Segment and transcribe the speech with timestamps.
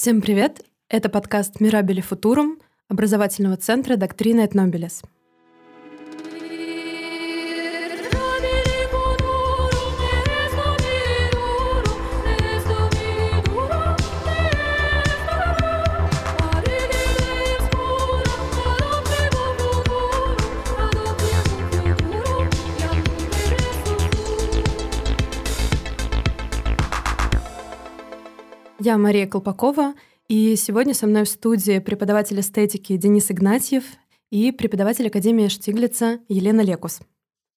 [0.00, 0.64] Всем привет!
[0.88, 2.58] Это подкаст «Мирабели Футурум»
[2.88, 4.54] образовательного центра «Доктрина et
[28.82, 29.92] Я Мария Колпакова,
[30.26, 33.84] и сегодня со мной в студии преподаватель эстетики Денис Игнатьев
[34.30, 37.00] и преподаватель Академии Штиглица Елена Лекус.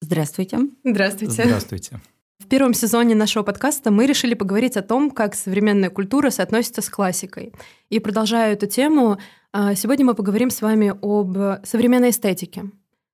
[0.02, 0.60] Здравствуйте.
[0.84, 1.44] Здравствуйте.
[1.46, 2.02] Здравствуйте.
[2.40, 6.90] В первом сезоне нашего подкаста мы решили поговорить о том, как современная культура соотносится с
[6.90, 7.54] классикой.
[7.90, 9.18] И продолжая эту тему,
[9.54, 12.66] а, сегодня мы поговорим с вами об современной эстетике.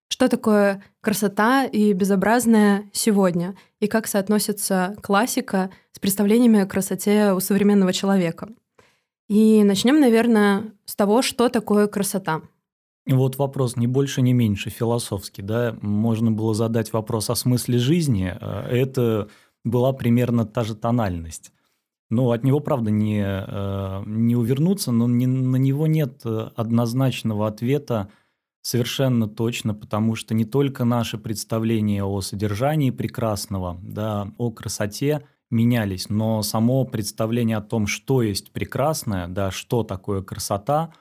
[0.10, 3.56] Что такое красота и безобразное сегодня?
[3.80, 8.50] И как соотносится классика с представлениями о красоте у современного человека?
[9.30, 12.42] И начнем, наверное, с того, что такое красота.
[13.08, 18.36] Вот вопрос не больше, не меньше философский, да, можно было задать вопрос о смысле жизни,
[18.40, 19.30] э, это
[19.64, 21.52] была примерно та же тональность.
[22.12, 28.10] Но от него, правда, не, э, не увернуться, но не, на него нет однозначного ответа,
[28.70, 36.08] Совершенно точно, потому что не только наши представления о содержании прекрасного, да, о красоте менялись,
[36.10, 40.94] но само представление о том, что есть прекрасное, да, что такое красота,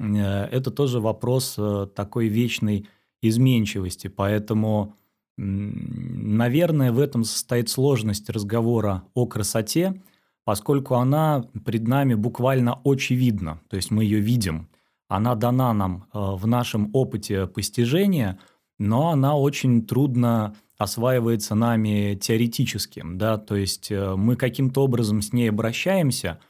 [0.00, 2.88] э, это тоже вопрос э, такой вечной
[3.20, 4.08] изменчивости.
[4.08, 4.96] Поэтому,
[5.36, 10.02] наверное, в этом состоит сложность разговора о красоте,
[10.42, 14.68] поскольку она пред нами буквально очевидна, то есть мы ее видим–
[15.16, 18.38] она дана нам э, в нашем опыте постижения,
[18.78, 25.34] но она очень трудно осваивается нами теоретически, да, то есть э, мы каким-то образом с
[25.34, 26.40] ней обращаемся,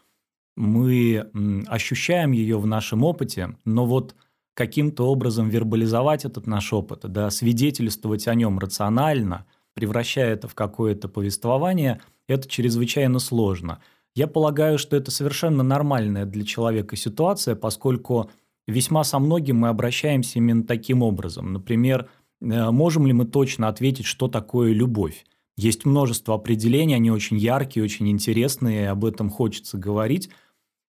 [0.57, 1.29] мы
[1.67, 4.15] ощущаем ее в нашем опыте, но вот
[4.55, 9.45] каким-то образом вербализовать этот наш опыт, да, свидетельствовать о нем рационально,
[9.75, 13.81] превращая это в какое-то повествование, это чрезвычайно сложно.
[14.15, 18.31] Я полагаю, что это совершенно нормальная для человека ситуация, поскольку
[18.67, 21.53] весьма со многим мы обращаемся именно таким образом.
[21.53, 22.09] Например,
[22.41, 25.25] э, можем ли мы точно ответить, что такое любовь?
[25.57, 30.31] Есть множество определений, они очень яркие, очень интересные, об этом хочется говорить.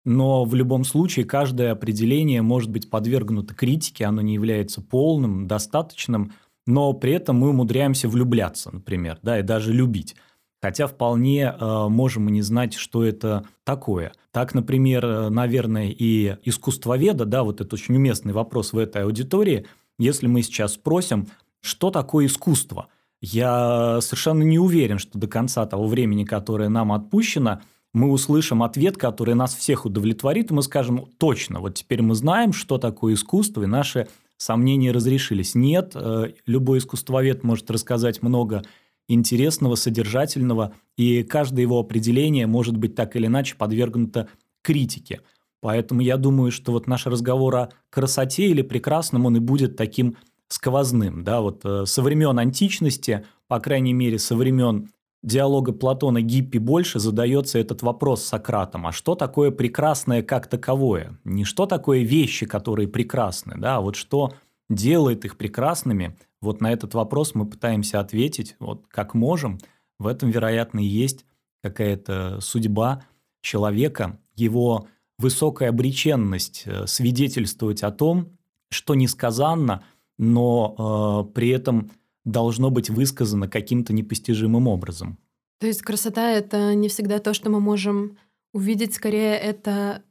[0.05, 6.33] Но в любом случае каждое определение может быть подвергнуто критике, оно не является полным, достаточным,
[6.65, 10.15] но при этом мы умудряемся влюбляться, например, да, и даже любить
[10.63, 14.13] хотя вполне э, можем и не знать, что это такое.
[14.31, 19.65] Так, например, э, наверное, и искусствоведа, да, вот это очень уместный вопрос в этой аудитории,
[19.99, 21.27] если мы сейчас спросим,
[21.59, 22.87] что такое искусство,
[23.19, 27.59] я совершенно не уверен, что до конца того времени, которое нам отпущено,
[27.93, 32.53] мы услышим ответ, который нас всех удовлетворит, и мы скажем, точно, вот теперь мы знаем,
[32.53, 34.07] что такое искусство, и наши
[34.37, 35.55] сомнения разрешились.
[35.55, 38.63] Нет, э, любой искусствовед может рассказать много
[39.07, 44.29] интересного, содержательного, и каждое его определение может быть так или иначе подвергнуто
[44.61, 45.21] критике.
[45.61, 50.17] Поэтому я думаю, что вот наш разговор о красоте или прекрасном, он и будет таким
[50.49, 51.23] сквозным.
[51.23, 51.41] Да?
[51.41, 54.89] Вот э, со времен античности, по крайней мере, со времен
[55.23, 58.87] диалога Платона Гиппи больше задается этот вопрос Сократом.
[58.87, 61.17] А что такое прекрасное как таковое?
[61.23, 64.33] Не что такое вещи, которые прекрасны, да, а вот что
[64.69, 69.59] делает их прекрасными, вот на этот вопрос мы пытаемся ответить, вот как можем.
[69.99, 71.25] В этом, вероятно, и есть
[71.61, 73.05] какая-то судьба
[73.41, 74.87] человека, его
[75.17, 78.37] высокая обреченность э, свидетельствовать о том,
[78.71, 79.83] что несказанно,
[80.17, 81.91] но э, при этом
[82.25, 85.17] должно быть высказано каким-то непостижимым образом.
[85.59, 88.17] То есть красота— это не всегда то, что мы можем
[88.53, 90.03] увидеть, скорее это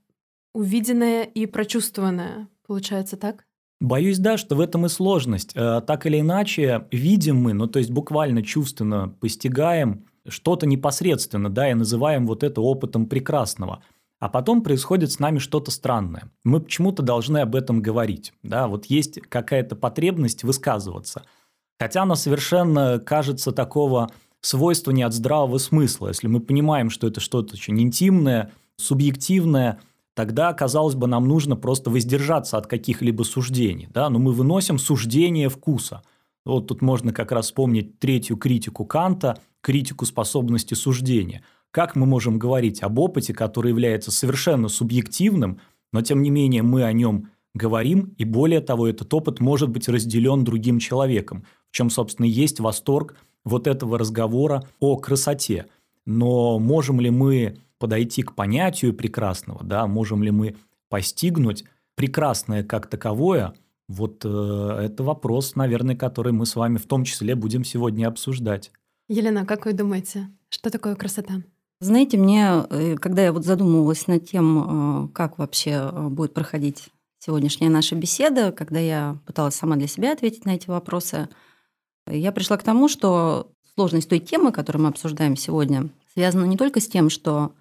[0.54, 2.48] увиденное и прочувствованное.
[2.66, 3.44] Получается так?
[3.82, 5.50] Боюсь, да, что в этом и сложность.
[5.56, 11.68] Э, так или иначе, видим мы, ну то есть буквально чувственно постигаем что-то непосредственно, да,
[11.68, 13.82] и называем вот это опытом прекрасного.
[14.20, 16.30] А потом происходит с нами что-то странное.
[16.44, 18.32] Мы почему-то должны об этом говорить.
[18.44, 18.68] Да?
[18.68, 21.24] Вот есть какая-то потребность высказываться.
[21.80, 24.12] Хотя она совершенно кажется такого
[24.42, 26.06] свойства не от здравого смысла.
[26.06, 29.80] Если мы понимаем, что это что-то очень интимное, субъективное–
[30.14, 33.88] тогда, казалось бы, нам нужно просто воздержаться от каких-либо суждений.
[33.90, 34.10] Да?
[34.10, 36.02] Но мы выносим суждение вкуса.
[36.44, 41.42] Вот тут можно как раз вспомнить третью критику Канта, критику способности суждения.
[41.70, 45.60] Как мы можем говорить об опыте, который является совершенно субъективным,
[45.92, 49.88] но тем не менее мы о нем говорим, и более того, этот опыт может быть
[49.88, 53.14] разделен другим человеком, в чем, собственно, есть восторг
[53.44, 55.66] вот этого разговора о красоте.
[56.04, 60.54] Но можем ли мы подойти к понятию прекрасного, да, можем ли мы
[60.88, 61.64] постигнуть
[61.96, 63.54] прекрасное как таковое,
[63.88, 68.70] вот э, это вопрос, наверное, который мы с вами в том числе будем сегодня обсуждать.
[69.08, 71.42] Елена, как вы думаете, что такое красота?
[71.80, 76.90] Знаете, мне, э, когда я вот задумывалась над тем, э, как вообще э, будет проходить
[77.18, 81.28] сегодняшняя наша беседа, когда я пыталась сама для себя ответить на эти вопросы,
[82.06, 86.80] я пришла к тому, что сложность той темы, которую мы обсуждаем сегодня, связана не только
[86.80, 87.52] с тем, что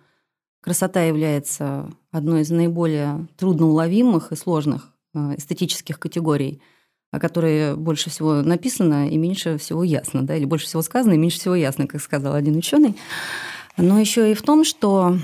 [0.62, 6.62] красота является одной из наиболее трудноуловимых и сложных эстетических категорий,
[7.12, 11.18] о которой больше всего написано и меньше всего ясно, да, или больше всего сказано и
[11.18, 12.96] меньше всего ясно, как сказал один ученый
[13.78, 15.18] но еще и в том, что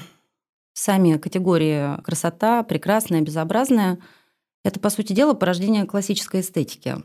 [0.73, 3.99] сами категории красота, прекрасная, безобразная–
[4.63, 6.97] это, по сути дела, порождение классической эстетики.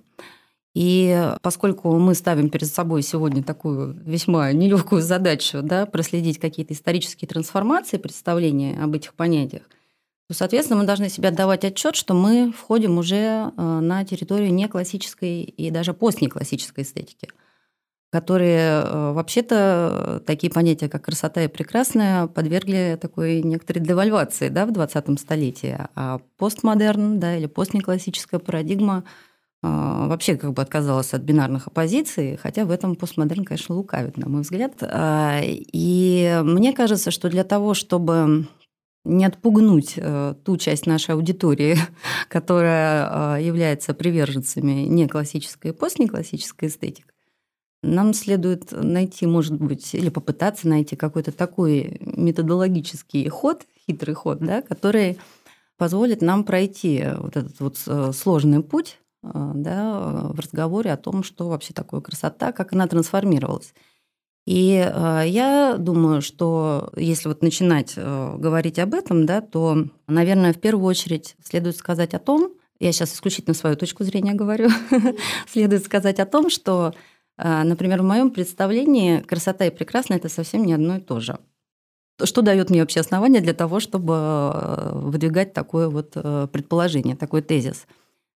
[0.75, 7.29] И поскольку мы ставим перед собой сегодня такую весьма нелегкую задачу да, проследить какие-то исторические
[7.29, 9.63] трансформации, представления об этих понятиях,
[10.29, 15.43] то, соответственно, мы должны себе отдавать отчет, что мы входим уже э, на территорию неклассической
[15.43, 17.29] и даже постнеклассической эстетики–
[18.13, 24.67] которые э, вообще-то э, такие понятия, как красота и прекрасная, подвергли такой некоторой девальвации да,
[24.67, 25.79] в 20 столетии.
[25.95, 29.05] А постмодерн да, или постнеклассическая парадигма
[29.63, 34.43] вообще как бы отказалась от бинарных оппозиций, хотя в этом постмодерн, конечно, лукавит, на мой
[34.43, 34.75] взгляд.
[34.83, 38.49] А, и мне кажется, что для того, чтобы
[39.05, 39.99] не отпугнуть
[40.45, 41.77] ту часть нашей аудитории,
[42.29, 47.05] которая является приверженцами неклассической и постнеклассической эстетики,
[47.83, 54.63] нам следует найти, может быть, или попытаться найти какой-то такой методологический ход, хитрый ход, да,
[54.63, 55.19] который
[55.77, 61.23] позволит нам пройти вот этот вот э, сложный путь э, да, в разговоре о том,
[61.23, 63.75] что вообще такое красота, как она трансформировалась.
[64.45, 70.61] И э, я думаю, что если вот начинать говорить об этом, да, то, наверное, в
[70.61, 74.69] первую очередь следует сказать о том, я сейчас исключительно свою точку зрения говорю,
[75.47, 76.93] следует сказать о том, что
[77.37, 81.39] а, например, в моем представлении красота и прекрасное это совсем не одно и то же.
[82.23, 87.87] Что дает мне вообще основание для того, чтобы выдвигать такое вот предположение, такой тезис?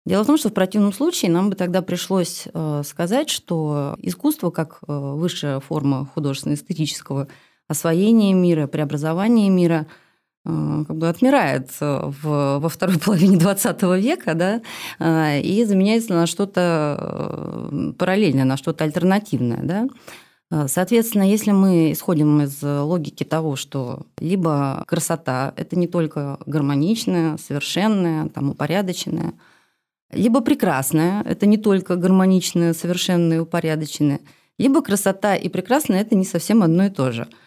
[0.06, 4.50] Дело в том, что в противном случае нам бы тогда пришлось э, сказать, что искусство
[4.50, 7.28] как высшая форма художественно-эстетического
[7.68, 9.86] освоения мира, преобразования мира–
[10.46, 14.62] Э, как бы отмирает э, в, во второй половине 20 века, да,
[14.98, 19.88] э, и заменяется на что-то параллельное, на что-то альтернативное, да.
[20.68, 28.28] Соответственно, если мы исходим из логики того, что либо красота– это не только гармоничная, совершенная,
[28.28, 29.32] там, упорядоченная,
[30.12, 34.20] либо прекрасная– это не только гармоничная, совершенная, упорядоченная,
[34.58, 37.28] либо красота и прекрасная– это не совсем одно и то же–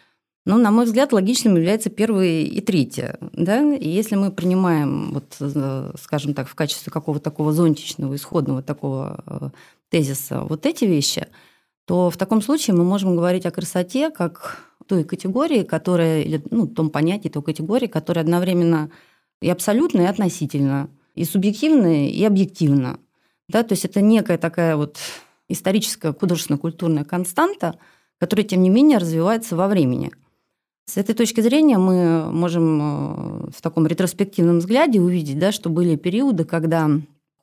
[0.50, 3.20] но, на мой взгляд, логичным является первое и третье.
[3.34, 3.62] Да?
[3.76, 9.24] И если мы принимаем, вот, э, скажем так, в качестве какого-то такого зонтичного, исходного такого
[9.28, 9.50] э,
[9.90, 11.28] тезиса вот эти вещи,
[11.86, 14.58] то в таком случае мы можем говорить о красоте как
[14.88, 18.90] той категории, которая, или ну, том понятии, той категории, которая одновременно
[19.42, 20.90] и абсолютно, и относительно,
[21.20, 23.00] и субъективно, и объективно.
[23.48, 23.64] Да?
[23.64, 24.98] То есть это некая такая вот
[25.48, 27.78] историческая художественно-культурная константа,
[28.20, 30.12] которая, тем не менее, развивается во времени–
[30.90, 35.96] с этой точки зрения мы можем э, в таком ретроспективном взгляде увидеть, да, что были
[35.96, 36.90] периоды, когда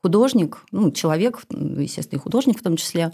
[0.02, 3.12] художник, ну, человек, естественно, и художник в том числе,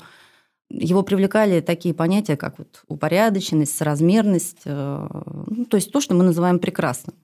[0.70, 5.06] его привлекали такие понятия, как вот упорядоченность, соразмерность, э,
[5.48, 7.14] ну, то есть то, что мы называем прекрасным.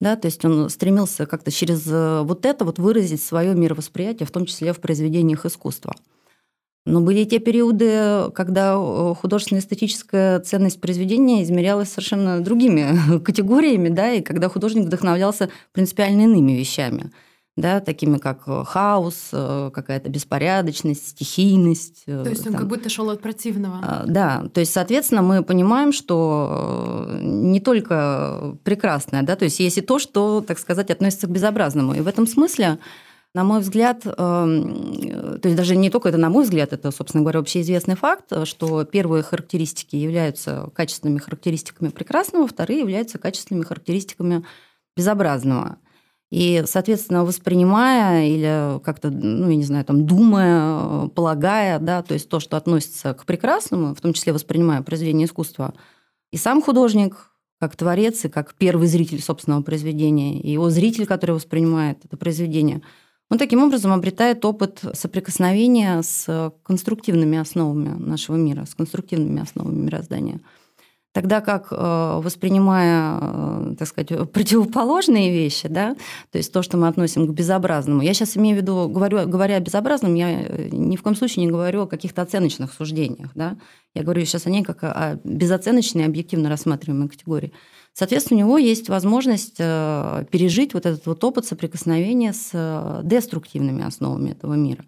[0.00, 4.30] Да, то есть он стремился как-то через э, вот это вот выразить свое мировосприятие, в
[4.30, 5.94] том числе в произведениях искусства.
[6.86, 14.20] Но были те периоды, когда э, художественно-эстетическая ценность произведения измерялась совершенно другими категориями, да, и
[14.20, 17.10] когда художник вдохновлялся принципиально иными вещами,
[17.56, 22.04] да, такими как э, хаос, э, какая-то беспорядочность, стихийность.
[22.04, 22.62] То есть он там.
[22.62, 23.78] как будто шел от противного.
[23.80, 29.78] А, да, то есть, соответственно, мы понимаем, что не только прекрасное, да, то есть есть
[29.78, 31.94] и то, что, так сказать, относится к безобразному.
[31.94, 32.78] И в этом смысле
[33.34, 37.40] на мой взгляд, то есть даже не только это на мой взгляд, это, собственно говоря,
[37.40, 44.44] общеизвестный факт, что первые характеристики являются качественными характеристиками прекрасного, вторые являются качественными характеристиками
[44.96, 45.78] безобразного.
[46.30, 52.28] И, соответственно, воспринимая или как-то, ну, я не знаю, там, думая, полагая, да, то есть
[52.28, 55.74] то, что относится к прекрасному, в том числе воспринимая произведение искусства,
[56.32, 61.32] и сам художник, как творец и как первый зритель собственного произведения, и его зритель, который
[61.32, 62.82] воспринимает это произведение–
[63.30, 70.40] он таким образом обретает опыт соприкосновения с конструктивными основами нашего мира, с конструктивными основами мироздания.
[71.14, 75.94] Тогда как э, воспринимая, э, так сказать, противоположные вещи, да,
[76.32, 79.54] то есть то, что мы относим к безобразному, я сейчас имею в виду, говорю, говоря
[79.54, 83.56] о безобразном, я э, ни в коем случае не говорю о каких-то оценочных суждениях, да,
[83.94, 87.52] я говорю сейчас о ней как о безоценочной, объективно рассматриваемой категории.
[87.92, 94.54] Соответственно, у него есть возможность пережить вот этот вот опыт соприкосновения с деструктивными основами этого
[94.54, 94.84] мира.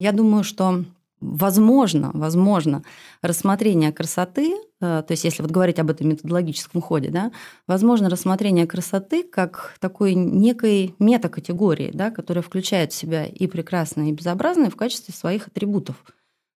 [0.00, 0.86] Я думаю, что
[1.20, 2.84] возможно, возможно,
[3.20, 7.32] рассмотрение красоты, то есть если вот говорить об этом методологическом ходе, да,
[7.66, 14.12] возможно рассмотрение красоты как такой некой метакатегории, да, которая включает в себя и прекрасное, и
[14.12, 16.04] безобразное в качестве своих атрибутов.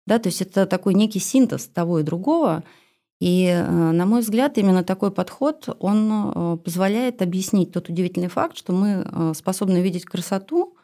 [0.07, 2.65] Да, то есть это такой некий синтез того и другого.
[3.21, 8.57] И, э, на мой взгляд, именно такой подход, он э, позволяет объяснить тот удивительный факт,
[8.57, 10.77] что мы способны видеть красоту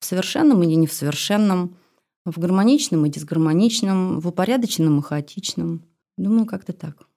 [0.00, 1.76] в совершенном или не в совершенном,
[2.24, 5.84] в гармоничном и дисгармоничном, в упорядоченном и хаотичном.
[6.20, 7.08] Думаю, как-то так.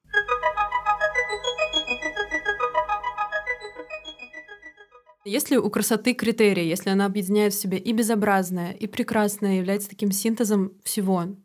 [5.25, 10.13] Если у красоты критерии, если она объединяет в себе и безобразное, и прекрасное, является таким
[10.13, 11.35] синтезом всего?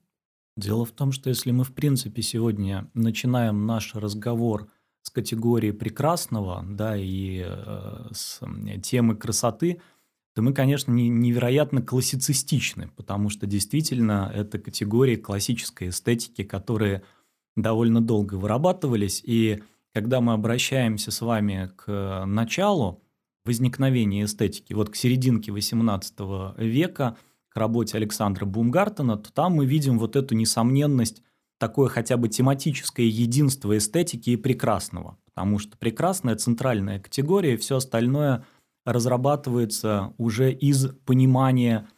[0.57, 4.71] Дело в том, что если мы, в принципе, сегодня начинаем наш разговор
[5.03, 8.41] с категории прекрасного, да, и э, с
[8.85, 9.81] темы красоты,
[10.35, 17.03] то мы, конечно, не, невероятно классицистичны, потому что действительно это категории классической эстетики, которые
[17.62, 19.23] довольно долго вырабатывались.
[19.25, 19.62] И
[19.93, 23.03] когда мы обращаемся с вами к началу
[23.45, 27.17] возникновения эстетики, вот к серединке XVIII века,
[27.49, 31.23] к работе Александра Бумгартена, то там мы видим вот эту несомненность,
[31.59, 35.19] такое хотя бы тематическое единство эстетики и прекрасного.
[35.25, 38.45] Потому что прекрасная центральная категория, все остальное–
[38.88, 41.88] разрабатывается уже из понимания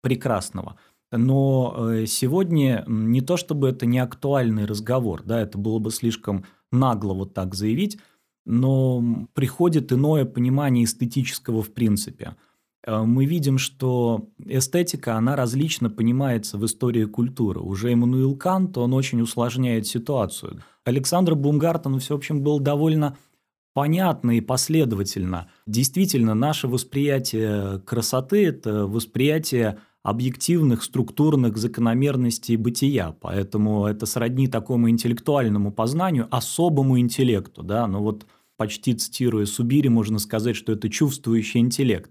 [0.00, 0.76] прекрасного.
[1.12, 6.44] Но э, сегодня не то чтобы это не актуальный разговор, да, это было бы слишком
[6.72, 7.98] нагло вот так заявить,
[8.44, 12.36] но приходит иное понимание эстетического в принципе.
[12.84, 17.60] Э, мы видим, что эстетика, она различно понимается в истории культуры.
[17.60, 20.62] Уже Эммануил Кант, он очень усложняет ситуацию.
[20.84, 23.16] Александр Бумгартен, в общем, был довольно
[23.74, 25.50] понятно и последовательно.
[25.66, 35.72] Действительно, наше восприятие красоты– это восприятие объективных структурных закономерностей бытия, поэтому это сродни такому интеллектуальному
[35.72, 38.24] познанию, особому интеллекту, да, ну вот
[38.56, 42.10] почти цитируя Субири, можно сказать, что это чувствующий интеллект.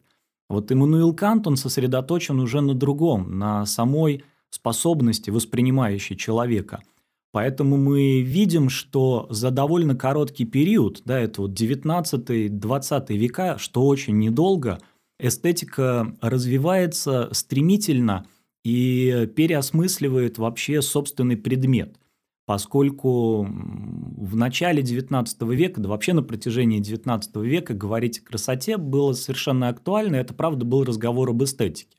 [0.50, 6.82] Вот Иммануил Кант, он сосредоточен уже на другом, на самой способности, воспринимающей человека–
[7.36, 14.18] Поэтому мы видим, что за довольно короткий период, да, это вот 19-20 века, что очень
[14.20, 14.80] недолго,
[15.20, 18.28] эстетика развивается стремительно
[18.64, 21.98] и переосмысливает вообще собственный предмет.
[22.46, 29.14] Поскольку в начале XIX века, да вообще на протяжении XIX века говорить о красоте было
[29.14, 31.96] совершенно актуально, это правда был разговор об эстетике.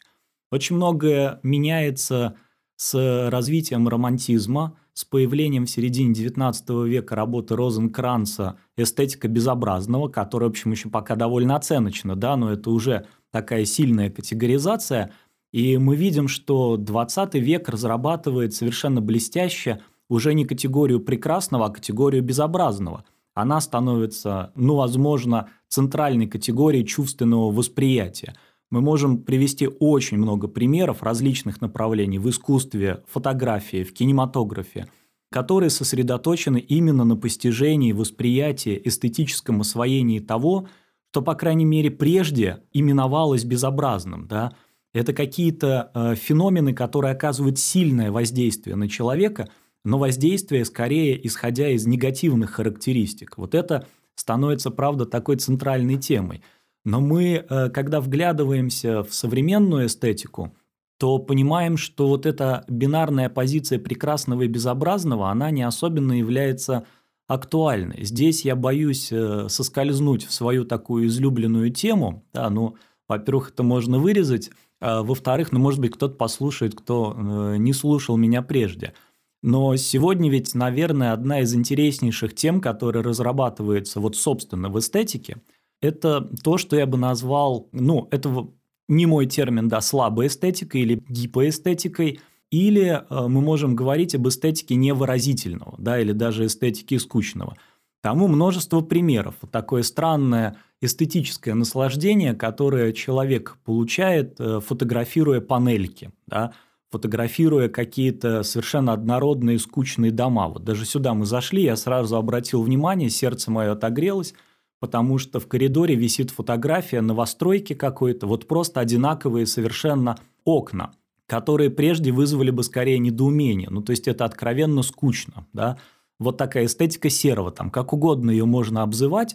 [0.52, 2.36] Очень многое меняется
[2.76, 10.52] с развитием романтизма, с появлением в середине XIX века работы Розенкранца «Эстетика безобразного», которая, в
[10.52, 15.12] общем, еще пока довольно оценочна, да, но это уже такая сильная категоризация,
[15.52, 22.22] и мы видим, что XX век разрабатывает совершенно блестяще уже не категорию прекрасного, а категорию
[22.22, 23.04] безобразного.
[23.34, 28.34] Она становится, ну, возможно, центральной категорией чувственного восприятия–
[28.70, 34.88] мы можем привести очень много примеров различных направлений в искусстве, фотографии, в кинематографе,
[35.30, 40.68] которые сосредоточены именно на постижении, восприятии, эстетическом освоении того,
[41.12, 44.26] что, по крайней мере, прежде именовалось безобразным.
[44.28, 44.52] Да?
[44.92, 49.48] Это какие-то э, феномены, которые оказывают сильное воздействие на человека,
[49.82, 53.38] но воздействие скорее исходя из негативных характеристик.
[53.38, 56.42] Вот это становится, правда, такой центральной темой–
[56.86, 60.54] но мы, э, когда вглядываемся в современную эстетику,
[60.98, 66.86] то понимаем, что вот эта бинарная позиция прекрасного и безобразного, она не особенно является
[67.26, 68.04] актуальной.
[68.04, 72.24] Здесь я боюсь э, соскользнуть в свою такую излюбленную тему.
[72.32, 72.76] Да, ну,
[73.08, 74.50] во-первых, это можно вырезать,
[74.80, 78.94] а во-вторых, ну, может быть, кто-то послушает, кто э, не слушал меня прежде.
[79.42, 85.38] Но сегодня ведь, наверное, одна из интереснейших тем, которая разрабатывается вот собственно в эстетике–
[85.80, 88.48] это то, что я бы назвал, ну, это
[88.88, 94.76] не мой термин, да, слабой эстетикой или гипоэстетикой, или э, мы можем говорить об эстетике
[94.76, 97.56] невыразительного, да, или даже эстетике скучного.
[98.02, 99.34] Тому множество примеров.
[99.50, 106.52] Такое странное эстетическое наслаждение, которое человек получает, э, фотографируя панельки, да,
[106.90, 110.48] фотографируя какие-то совершенно однородные скучные дома.
[110.48, 114.34] Вот даже сюда мы зашли, я сразу обратил внимание, сердце мое отогрелось,
[114.80, 120.92] потому что в коридоре висит фотография новостройки какой-то, вот просто одинаковые совершенно окна,
[121.26, 123.68] которые прежде вызвали бы скорее недоумение.
[123.70, 125.78] Ну, то есть это откровенно скучно, да.
[126.18, 129.34] Вот такая эстетика серого, там как угодно ее можно обзывать,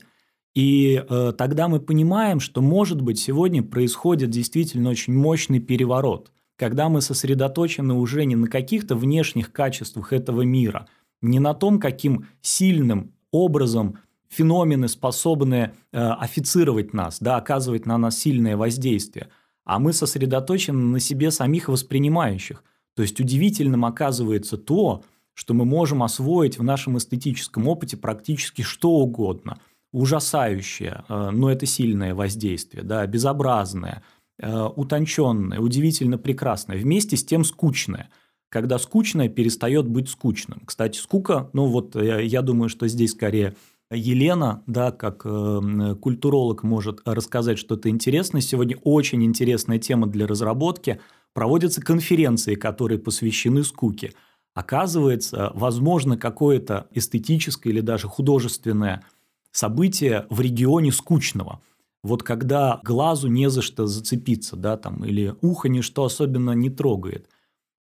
[0.54, 6.90] и э, тогда мы понимаем, что, может быть, сегодня происходит действительно очень мощный переворот, когда
[6.90, 10.88] мы сосредоточены уже не на каких-то внешних качествах этого мира,
[11.22, 14.00] не на том, каким сильным образом
[14.32, 19.28] феномены способны э, официровать нас, да, оказывать на нас сильное воздействие,
[19.66, 22.64] а мы сосредоточены на себе самих воспринимающих.
[22.96, 28.92] То есть удивительным оказывается то, что мы можем освоить в нашем эстетическом опыте практически что
[28.92, 29.60] угодно.
[29.92, 34.02] Ужасающее, э, но это сильное воздействие, да, безобразное,
[34.40, 38.10] э, утонченное, удивительно прекрасное, вместе с тем скучное–
[38.52, 40.62] когда скучное перестает быть скучным.
[40.66, 43.56] Кстати, скука, ну вот я, я думаю, что здесь скорее
[43.92, 48.42] Елена, да, как э, культуролог может рассказать что-то интересное.
[48.42, 51.02] Сегодня очень интересная тема для разработки.
[51.34, 54.14] Проводятся конференции, которые посвящены скуке.
[54.54, 59.04] Оказывается, возможно какое-то эстетическое или даже художественное
[59.52, 61.62] событие в регионе скучного.
[62.04, 67.28] Вот когда глазу не за что зацепиться, да, там, или ухо ничто особенно не трогает–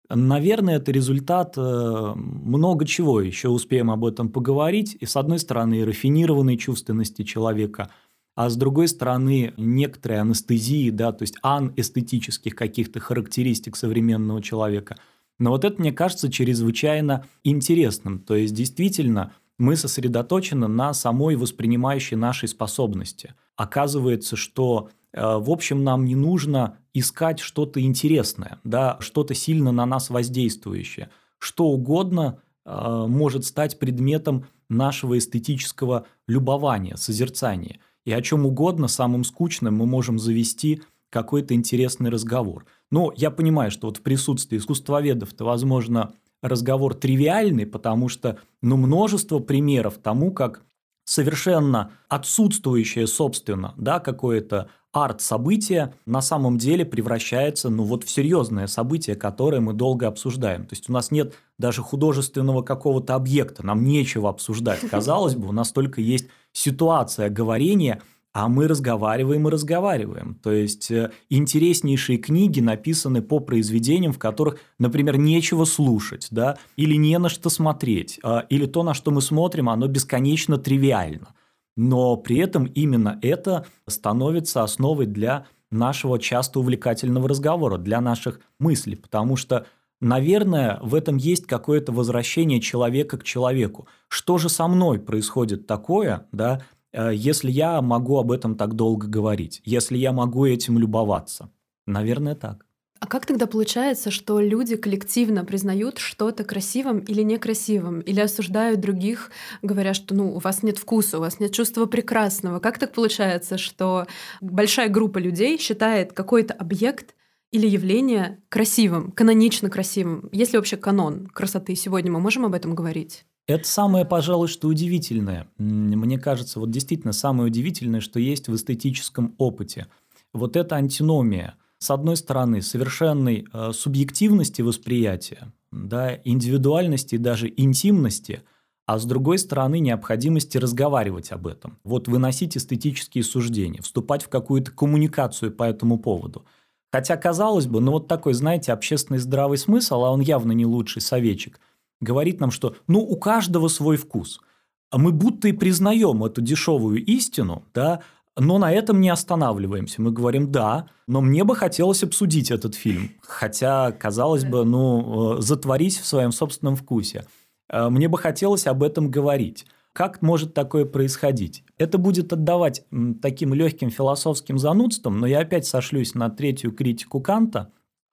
[0.09, 4.95] Наверное, это результат э, много чего, еще успеем об этом поговорить.
[4.99, 7.89] И с одной стороны, рафинированной чувственности человека,
[8.35, 14.97] а с другой стороны, некоторой анестезии, да, то есть анэстетических каких-то характеристик современного человека.
[15.39, 18.19] Но вот это, мне кажется, чрезвычайно интересным.
[18.19, 23.33] То есть, действительно, мы сосредоточены на самой воспринимающей нашей способности.
[23.55, 30.09] Оказывается, что в общем, нам не нужно искать что-то интересное, да, что-то сильно на нас
[30.09, 31.09] воздействующее.
[31.39, 37.79] Что угодно э, может стать предметом нашего эстетического любования, созерцания.
[38.05, 42.65] И о чем угодно, самым скучным, мы можем завести какой-то интересный разговор.
[42.91, 49.39] Но я понимаю, что вот в присутствии искусствоведов-то, возможно, разговор тривиальный, потому что ну, множество
[49.39, 50.63] примеров тому, как
[51.05, 54.69] совершенно отсутствующее, собственно, да, какое-то
[55.05, 60.65] арт-событие на самом деле превращается ну, вот в серьезное событие, которое мы долго обсуждаем.
[60.65, 64.79] То есть у нас нет даже художественного какого-то объекта, нам нечего обсуждать.
[64.91, 68.01] Казалось бы, у нас только есть ситуация говорения–
[68.37, 70.35] а мы разговариваем и разговариваем.
[70.43, 76.93] То есть э, интереснейшие книги написаны по произведениям, в которых, например, нечего слушать, да, или
[76.93, 81.29] не на что смотреть, а, или то, на что мы смотрим, оно бесконечно тривиально.
[81.77, 88.97] Но при этом именно это становится основой для нашего часто увлекательного разговора, для наших мыслей,
[88.97, 89.65] потому что
[89.99, 93.87] Наверное, в этом есть какое-то возвращение человека к человеку.
[94.09, 96.61] Что же со мной происходит такое, да,
[96.97, 101.51] Э, если я могу об этом так долго говорить, если я могу этим любоваться.
[101.85, 102.65] Наверное, так.
[102.99, 109.31] А как тогда получается, что люди коллективно признают что-то красивым или некрасивым, или осуждают других,
[109.61, 112.59] говоря, что ну, у вас нет вкуса, у вас нет чувства прекрасного?
[112.59, 114.07] Как так получается, что
[114.41, 117.15] большая группа людей считает какой-то объект
[117.51, 120.29] или явление красивым, канонично красивым?
[120.31, 122.11] Есть ли вообще канон красоты сегодня?
[122.11, 123.25] Мы можем об этом говорить?
[123.47, 125.47] Это самое, пожалуй, что удивительное.
[125.57, 129.87] Мне кажется, вот действительно самое удивительное, что есть в эстетическом опыте.
[130.33, 131.55] Вот эта антиномия.
[131.79, 138.43] С одной стороны, совершенной э, субъективности восприятия, да, индивидуальности и даже интимности,
[138.85, 141.77] а с другой стороны, необходимости разговаривать об этом.
[141.83, 146.45] Вот выносить эстетические суждения, вступать в какую-то коммуникацию по этому поводу.
[146.91, 151.01] Хотя, казалось бы, ну вот такой, знаете, общественный здравый смысл, а он явно не лучший
[151.01, 151.59] советчик–
[152.01, 154.41] говорит нам, что ну у каждого свой вкус.
[154.89, 158.01] А мы будто и признаем эту дешевую истину, да,
[158.37, 160.01] но на этом не останавливаемся.
[160.01, 163.11] Мы говорим, да, но мне бы хотелось обсудить этот фильм.
[163.21, 167.25] Хотя, казалось бы, ну, э, затворись в своем собственном вкусе.
[167.69, 169.65] Э, мне бы хотелось об этом говорить.
[169.93, 171.63] Как может такое происходить?
[171.79, 172.85] Это будет отдавать
[173.21, 177.71] таким легким философским занудством, но я опять сошлюсь на третью критику Канта,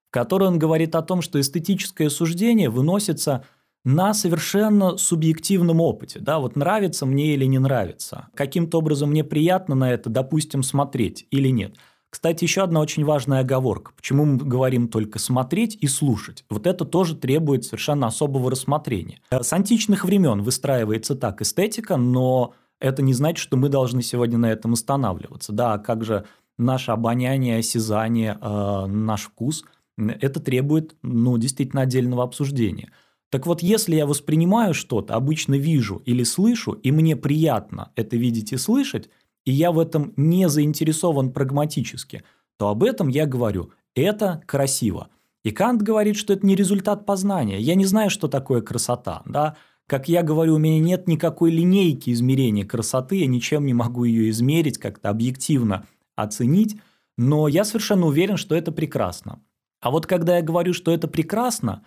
[0.09, 3.45] в которой он говорит о том, что эстетическое суждение выносится
[3.85, 6.19] на совершенно субъективном опыте.
[6.19, 8.29] Да, вот нравится мне или не нравится.
[8.35, 11.77] Каким-то образом мне приятно на это, допустим, смотреть или нет.
[12.09, 13.93] Кстати, еще одна очень важная оговорка.
[13.97, 16.45] Почему мы говорим только смотреть и слушать?
[16.49, 19.21] Вот это тоже требует совершенно особого рассмотрения.
[19.31, 24.51] С античных времен выстраивается так эстетика, но это не значит, что мы должны сегодня на
[24.53, 25.53] этом останавливаться.
[25.53, 26.25] Да, а как же
[26.57, 29.65] наше обоняние, осязание, э, наш вкус
[29.97, 32.93] это требует, ну, действительно отдельного обсуждения.
[33.35, 38.53] Так вот, если я воспринимаю что-то, обычно вижу или слышу, и мне приятно это видеть
[38.53, 39.11] и слышать,
[39.45, 42.23] и я в этом не заинтересован прагматически,
[42.57, 45.09] то об этом я говорю «это красиво».
[45.43, 47.59] И Кант говорит, что это не результат познания.
[47.59, 49.23] Я не знаю, что такое красота.
[49.27, 49.57] Да?
[49.89, 54.31] Как я говорю, у меня нет никакой линейки измерения красоты, я ничем не могу ее
[54.31, 56.77] измерить, как-то объективно оценить,
[57.19, 59.41] но я совершенно уверен, что это прекрасно.
[59.81, 61.85] А вот когда я говорю, что это прекрасно,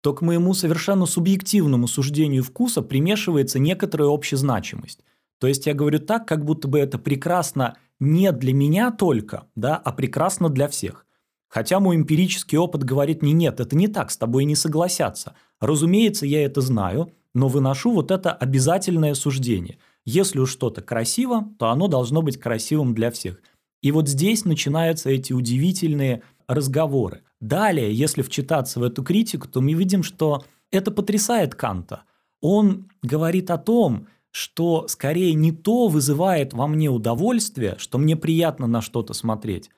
[0.00, 5.00] то к моему совершенно субъективному суждению вкуса примешивается некоторая общезначимость.
[5.40, 9.76] То есть я говорю так, как будто бы это прекрасно не для меня только, да,
[9.76, 11.06] а прекрасно для всех.
[11.48, 15.34] Хотя мой эмпирический опыт говорит мне, нет, это не так, с тобой не согласятся.
[15.60, 19.78] Разумеется, я это знаю, но выношу вот это обязательное суждение.
[20.04, 23.40] Если уж что-то красиво, то оно должно быть красивым для всех.
[23.82, 27.22] И вот здесь начинаются эти удивительные разговоры.
[27.40, 32.02] Далее, если вчитаться в эту критику, то мы видим, что это потрясает Канта.
[32.40, 38.66] Он говорит о том, что скорее не то вызывает во мне удовольствие, что мне приятно
[38.66, 39.70] на что-то смотреть,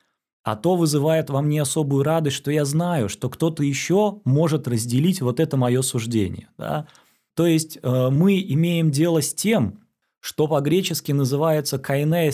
[0.43, 5.21] а то вызывает во мне особую радость, что я знаю, что кто-то еще может разделить
[5.21, 6.49] вот это мое суждение.
[6.57, 6.87] Да?
[7.35, 9.79] То есть э, мы имеем дело с тем,
[10.19, 12.31] что по-гречески называется «kaine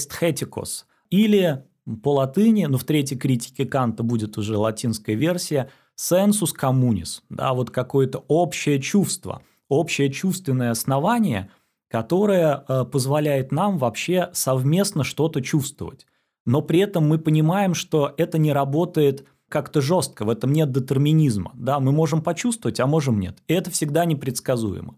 [1.09, 1.63] или
[2.03, 7.71] по латыни, но в третьей критике Канта будет уже латинская версия, «sensus communis», да, вот
[7.71, 11.49] какое-то общее чувство, общее чувственное основание,
[11.89, 16.05] которое э, позволяет нам вообще совместно что-то чувствовать.
[16.45, 21.51] Но при этом мы понимаем, что это не работает как-то жестко, в этом нет детерминизма.
[21.55, 23.37] Да, мы можем почувствовать, а можем нет.
[23.47, 24.95] И это всегда непредсказуемо.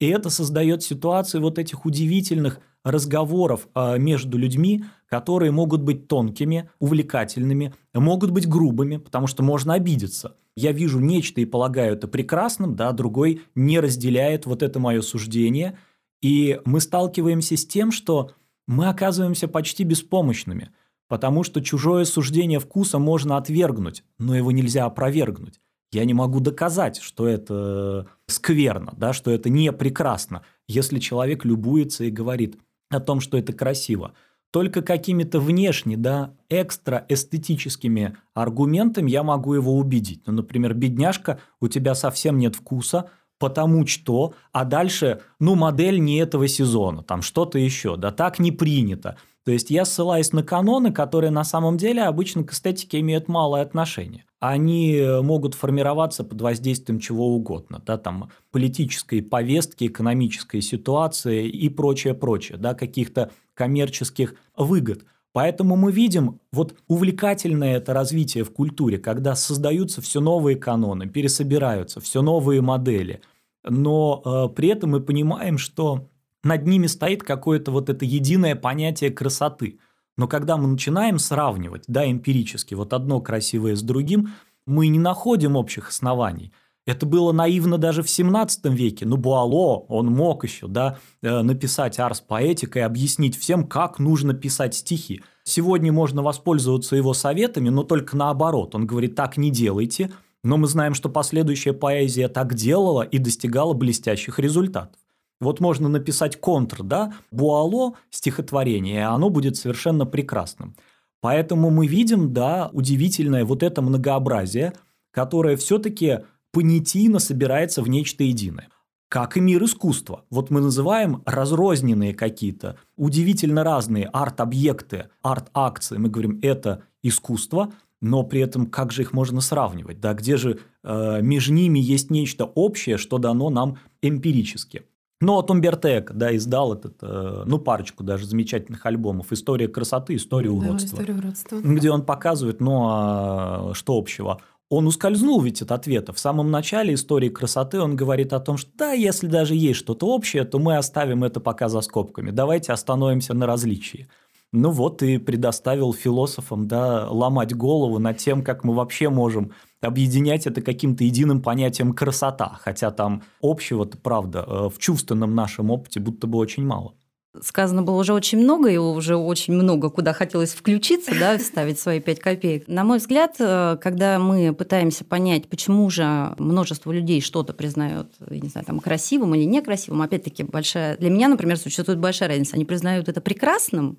[0.00, 6.70] И это создает ситуацию вот этих удивительных разговоров а, между людьми, которые могут быть тонкими,
[6.78, 10.36] увлекательными, могут быть грубыми, потому что можно обидеться.
[10.56, 15.76] Я вижу нечто и полагаю это прекрасным, да, другой не разделяет вот это мое суждение,
[16.22, 18.30] и мы сталкиваемся с тем, что
[18.66, 20.70] мы оказываемся почти беспомощными,
[21.08, 25.60] потому что чужое суждение вкуса можно отвергнуть, но его нельзя опровергнуть.
[25.92, 32.04] Я не могу доказать, что это скверно, да, что это не прекрасно, если человек любуется
[32.04, 32.56] и говорит
[32.88, 34.14] о том, что это красиво.
[34.52, 40.22] Только какими-то внешне, да, экстра эстетическими аргументами я могу его убедить.
[40.26, 46.18] Ну, например, бедняжка, у тебя совсем нет вкуса, потому что, а дальше, ну, модель не
[46.18, 49.16] этого сезона, там что-то еще, да, так не принято.
[49.44, 53.62] То есть я ссылаюсь на каноны, которые на самом деле обычно к эстетике имеют малое
[53.62, 54.26] отношение.
[54.38, 61.68] Они э, могут формироваться под воздействием чего угодно, да, там политической повестки, экономической ситуации и
[61.68, 65.04] прочее, прочее, да, каких-то коммерческих выгод.
[65.32, 72.00] Поэтому мы видим вот увлекательное это развитие в культуре, когда создаются все новые каноны, пересобираются
[72.00, 73.22] все новые модели,
[73.64, 76.08] но э, при этом мы понимаем, что
[76.44, 79.78] над ними стоит какое-то вот это единое понятие красоты.
[80.16, 84.30] Но когда мы начинаем сравнивать, да, эмпирически, вот одно красивое с другим,
[84.66, 86.52] мы не находим общих оснований.
[86.84, 89.06] Это было наивно даже в 17 веке.
[89.06, 94.34] Ну, Буало, он мог еще да, э, написать арс поэтика и объяснить всем, как нужно
[94.34, 95.22] писать стихи.
[95.44, 98.74] Сегодня можно воспользоваться его советами, но только наоборот.
[98.74, 100.10] Он говорит, так не делайте,
[100.42, 104.98] но мы знаем, что последующая поэзия так делала и достигала блестящих результатов.
[105.40, 110.74] Вот можно написать контр, да, Буало стихотворение, и оно будет совершенно прекрасным.
[111.20, 114.72] Поэтому мы видим, да, удивительное вот это многообразие,
[115.12, 116.20] которое все-таки
[116.52, 118.68] понятийно собирается в нечто единое.
[119.08, 120.24] Как и мир искусства.
[120.30, 125.98] Вот мы называем разрозненные какие-то, удивительно разные арт-объекты, арт-акции.
[125.98, 130.00] Мы говорим, это искусство, но при этом как же их можно сравнивать?
[130.00, 134.84] Да, где же э, между ними есть нечто общее, что дано нам эмпирически?
[135.22, 140.50] Но вот Умбертек, да, издал этот, э, ну, парочку даже замечательных альбомов «История красоты», «История
[140.50, 141.60] уродства», да, история уродства.
[141.62, 144.40] где он показывает, ну, а что общего.
[144.74, 146.14] Он ускользнул ведь от ответа.
[146.14, 150.06] В самом начале истории красоты он говорит о том, что да, если даже есть что-то
[150.06, 152.30] общее, то мы оставим это пока за скобками.
[152.30, 154.08] Давайте остановимся на различии.
[154.50, 160.46] Ну вот и предоставил философам да, ломать голову над тем, как мы вообще можем объединять
[160.46, 166.26] это каким-то единым понятием красота, хотя там общего-то, правда, э, в чувственном нашем опыте будто
[166.26, 166.94] бы очень мало.
[167.40, 171.98] Сказано было уже очень много, и уже очень много куда хотелось включиться, да, вставить свои
[171.98, 172.68] пять копеек.
[172.68, 178.48] На мой взгляд, э, когда мы пытаемся понять, почему же множество людей что-то признают, не
[178.48, 180.98] знаю, там, красивым или некрасивым, опять-таки, большая...
[180.98, 182.56] Для меня, например, существует большая разница.
[182.56, 183.98] Они признают это прекрасным,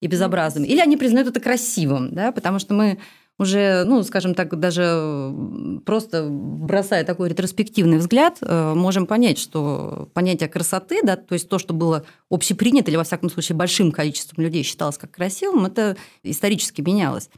[0.00, 2.98] и безобразным, или они признают это красивым, да, потому что мы
[3.40, 5.32] уже, ну, скажем так, даже
[5.86, 11.58] просто бросая такой ретроспективный взгляд, э, можем понять, что понятие красоты, да, то есть то,
[11.58, 16.82] что было общепринято или, во всяком случае, большим количеством людей считалось как красивым, это исторически
[16.82, 17.30] менялось.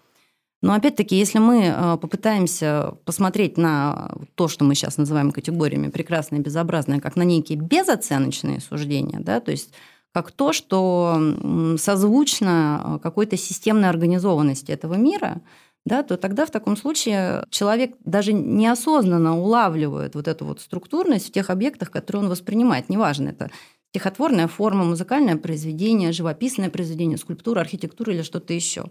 [0.61, 6.41] Но опять-таки, если мы э, попытаемся посмотреть на то, что мы сейчас называем категориями прекрасное
[6.41, 9.73] и безобразное, как на некие безоценочные суждения, да, то есть
[10.13, 15.41] как то, что созвучно какой-то системной организованности этого мира,
[15.85, 21.33] да, то тогда в таком случае человек даже неосознанно улавливает вот эту вот структурность в
[21.33, 22.89] тех объектах, которые он воспринимает.
[22.89, 23.51] Неважно, это
[23.91, 28.87] стихотворная форма, музыкальное произведение, живописное произведение, скульптура, архитектура или что-то еще.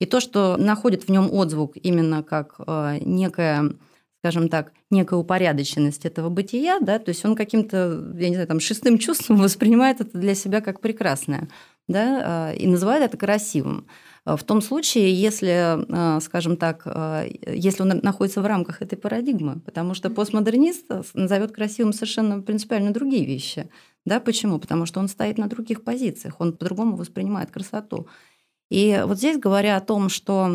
[0.00, 3.70] И то, что находит в нем отзвук именно как э, некая
[4.24, 8.58] скажем так, некая упорядоченность этого бытия, да, то есть он каким-то, я не знаю, там,
[8.58, 11.50] шестым чувством воспринимает это для себя как прекрасное,
[11.88, 13.86] да, э, и называет это красивым.
[14.24, 16.86] В том случае, если, э, скажем так,
[17.46, 23.26] если он находится в рамках этой парадигмы, потому что постмодернист назовет красивым совершенно принципиально другие
[23.26, 23.68] вещи.
[24.06, 24.58] Да, почему?
[24.58, 28.06] Потому что он стоит на других позициях, он по-другому воспринимает красоту.
[28.70, 30.48] И вот здесь говоря о том, что...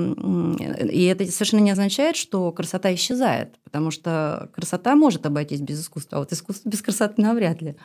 [0.91, 6.17] И это совершенно не означает, что красота исчезает, потому что красота может обойтись без искусства,
[6.17, 7.75] а вот искусство без красоты навряд ли.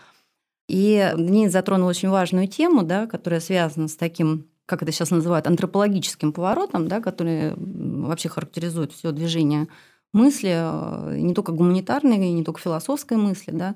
[0.67, 5.47] И Денис затронул очень важную тему, да, которая связана с таким, как это сейчас называют,
[5.47, 9.69] антропологическим поворотом, да, который вообще характеризует все движение
[10.13, 13.75] мысли, э, не только гуманитарной, не только философской мысли, да,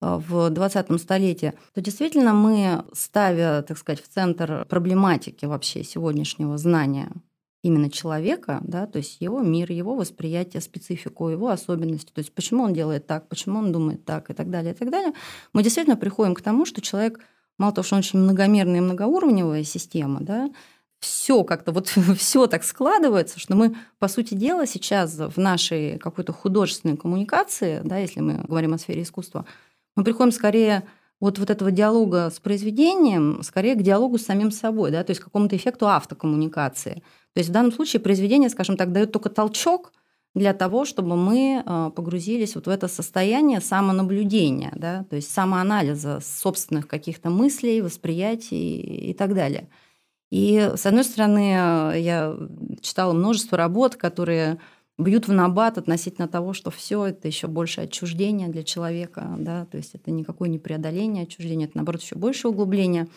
[0.00, 6.56] Э, в 20 столетии, то действительно мы, ставя, так сказать, в центр проблематики вообще сегодняшнего
[6.58, 7.10] знания
[7.62, 12.64] именно человека, да, то есть его мир, его восприятие, специфику, его особенности, то есть почему
[12.64, 15.12] он делает так, почему он думает так и так далее, и так далее,
[15.52, 17.20] мы действительно приходим к тому, что человек,
[17.60, 20.50] мало того, что он очень многомерная и многоуровневая система, да,
[20.98, 26.32] все как-то вот все так складывается, что мы, по сути дела, сейчас в нашей какой-то
[26.32, 29.44] художественной коммуникации, да, если мы говорим о сфере искусства,
[29.94, 30.84] мы приходим скорее
[31.20, 35.20] вот, вот этого диалога с произведением, скорее к диалогу с самим собой, да, то есть
[35.20, 37.02] к какому-то эффекту автокоммуникации.
[37.34, 39.92] То есть в данном случае произведение, скажем так, дает только толчок
[40.34, 46.20] для того, чтобы мы а, погрузились вот в это состояние самонаблюдения, да, то есть самоанализа
[46.22, 48.78] собственных каких-то мыслей, восприятий
[49.10, 49.68] и так далее.
[50.30, 51.50] И, с одной стороны,
[51.98, 52.36] я
[52.80, 54.58] читала множество работ, которые
[55.00, 59.76] бьют в набат относительно того, что все это еще больше отчуждение для человека, да, то
[59.76, 63.08] есть это никакое не преодоление отчуждения, это наоборот еще больше углубление.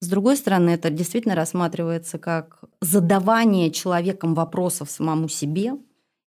[0.00, 5.74] С другой стороны, это действительно рассматривается как задавание человеком вопросов самому себе,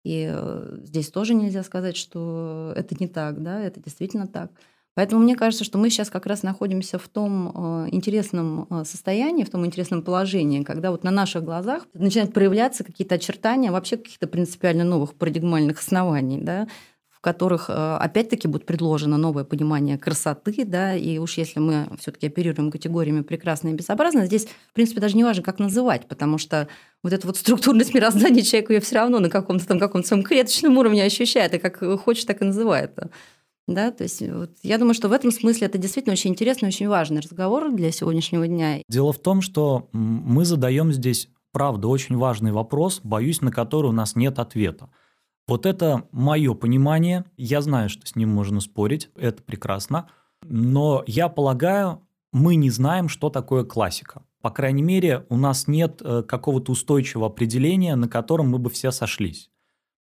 [0.03, 4.51] и э, здесь тоже нельзя сказать, что это не так, да, это действительно так.
[4.95, 7.49] Поэтому мне кажется, что мы сейчас как раз находимся в том
[7.85, 12.83] э, интересном э, состоянии, в том интересном положении, когда вот на наших глазах начинают проявляться
[12.83, 16.67] какие-то очертания вообще каких-то принципиально новых парадигмальных оснований, да,
[17.23, 22.69] которых э, опять-таки будет предложено новое понимание красоты, да, и уж если мы все-таки оперируем
[22.69, 26.67] категориями прекрасное и безобразное, здесь, в принципе, даже не важно, как называть, потому что
[27.01, 30.77] вот эта вот структурность мироздания человек ее все равно на каком-то там каком-то своем клеточном
[30.77, 32.91] уровне ощущает, и как хочет, так и называет.
[33.69, 36.89] Да, то есть вот, я думаю, что в этом смысле это действительно очень интересный, очень
[36.89, 38.81] важный разговор для сегодняшнего дня.
[38.89, 43.93] Дело в том, что мы задаем здесь, правда, очень важный вопрос, боюсь, на который у
[43.93, 44.89] нас нет ответа.
[45.47, 50.09] Вот это мое понимание, я знаю, что с ним можно спорить, это прекрасно,
[50.43, 52.01] но я полагаю,
[52.31, 54.23] мы не знаем, что такое классика.
[54.41, 58.91] По крайней мере, у нас нет э, какого-то устойчивого определения, на котором мы бы все
[58.91, 59.49] сошлись.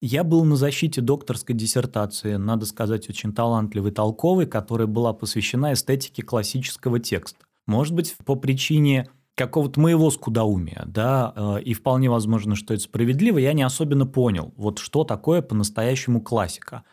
[0.02, 6.22] Я был на защите докторской диссертации, надо сказать, очень талантливой, толковой, которая была посвящена эстетике
[6.22, 7.44] классического текста.
[7.66, 9.10] Может быть, по причине
[9.44, 14.52] какого-то моего скудоумия, да, э, и вполне возможно, что это справедливо, я не особенно понял,
[14.56, 16.84] вот что такое по-настоящему классика.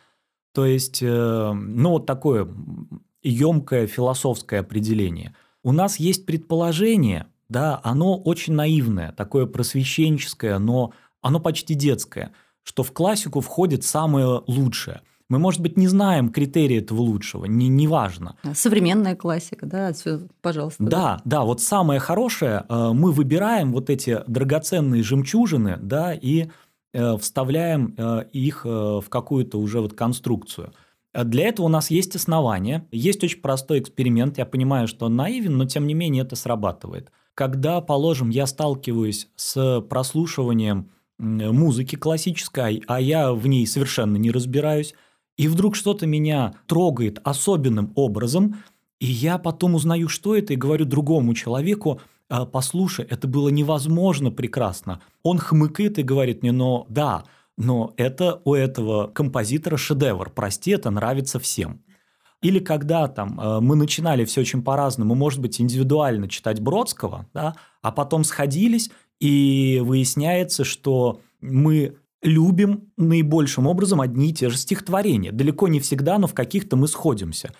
[0.54, 2.48] То есть, э, ну, вот такое
[3.22, 5.36] емкое философское определение.
[5.64, 12.32] У нас есть предположение, да, оно очень наивное, такое просвещенческое, но оно почти детское–
[12.68, 15.00] что в классику входит самое лучшее.
[15.30, 18.38] Мы, может быть, не знаем критерии этого лучшего, не, не важно.
[18.54, 20.84] Современная классика, да, отсюда, пожалуйста.
[20.84, 26.48] Да, да, да, вот самое хорошее, э, мы выбираем вот эти драгоценные жемчужины, да, и
[26.94, 30.72] э, вставляем э, их в какую-то уже вот конструкцию.
[31.14, 35.58] Для этого у нас есть основания, есть очень простой эксперимент, я понимаю, что он наивен,
[35.58, 37.12] но тем не менее это срабатывает.
[37.34, 44.94] Когда, положим, я сталкиваюсь с прослушиванием музыки классической, а я в ней совершенно не разбираюсь,
[45.38, 48.64] и вдруг что-то меня трогает особенным образом,
[49.00, 54.32] и я потом узнаю, что это, и говорю другому человеку, «А, послушай, это было невозможно
[54.32, 55.02] прекрасно.
[55.24, 57.24] Он хмыкает и говорит мне, но да,
[57.58, 61.84] но это у этого композитора шедевр, прости, это нравится всем.
[62.42, 67.56] Или когда там э, мы начинали все очень по-разному, может быть, индивидуально читать Бродского, да,
[67.82, 75.32] а потом сходились, и выясняется, что мы любим наибольшим образом одни и те же стихотворения.
[75.32, 77.54] Далеко не всегда, но в каких-то мы сходимся.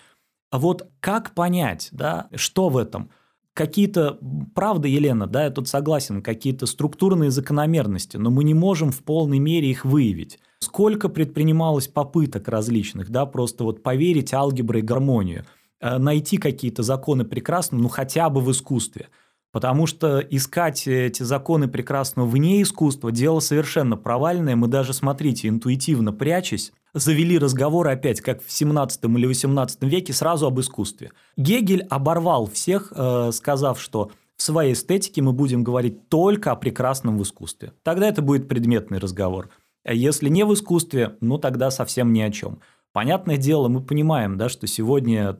[0.50, 3.10] А вот как понять, да, что в этом?
[3.52, 4.18] Какие-то,
[4.54, 9.40] правда, Елена, да, я тут согласен, какие-то структурные закономерности, но мы не можем в полной
[9.40, 10.38] мере их выявить.
[10.60, 15.44] Сколько предпринималось попыток различных, да, просто вот поверить алгебре и гармонию,
[15.80, 19.08] э, найти какие-то законы прекрасные, ну хотя бы в искусстве–
[19.50, 24.56] Потому что искать эти законы прекрасного вне искусства– дело совершенно провальное.
[24.56, 30.46] Мы даже, смотрите, интуитивно прячась, завели разговоры опять, как в 17 или 18 веке, сразу
[30.46, 31.12] об искусстве.
[31.36, 37.18] Гегель оборвал всех, э, сказав, что в своей эстетике мы будем говорить только о прекрасном
[37.18, 37.72] в искусстве.
[37.82, 39.48] Тогда это будет предметный разговор.
[39.84, 42.60] А если не в искусстве, ну тогда совсем ни о чем.
[42.92, 45.38] Понятное дело, мы понимаем, да, что сегодня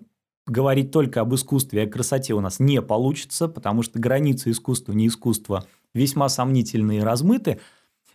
[0.51, 4.93] говорить только об искусстве и о красоте у нас не получится, потому что границы искусства,
[4.93, 7.61] не искусства весьма сомнительные и размыты.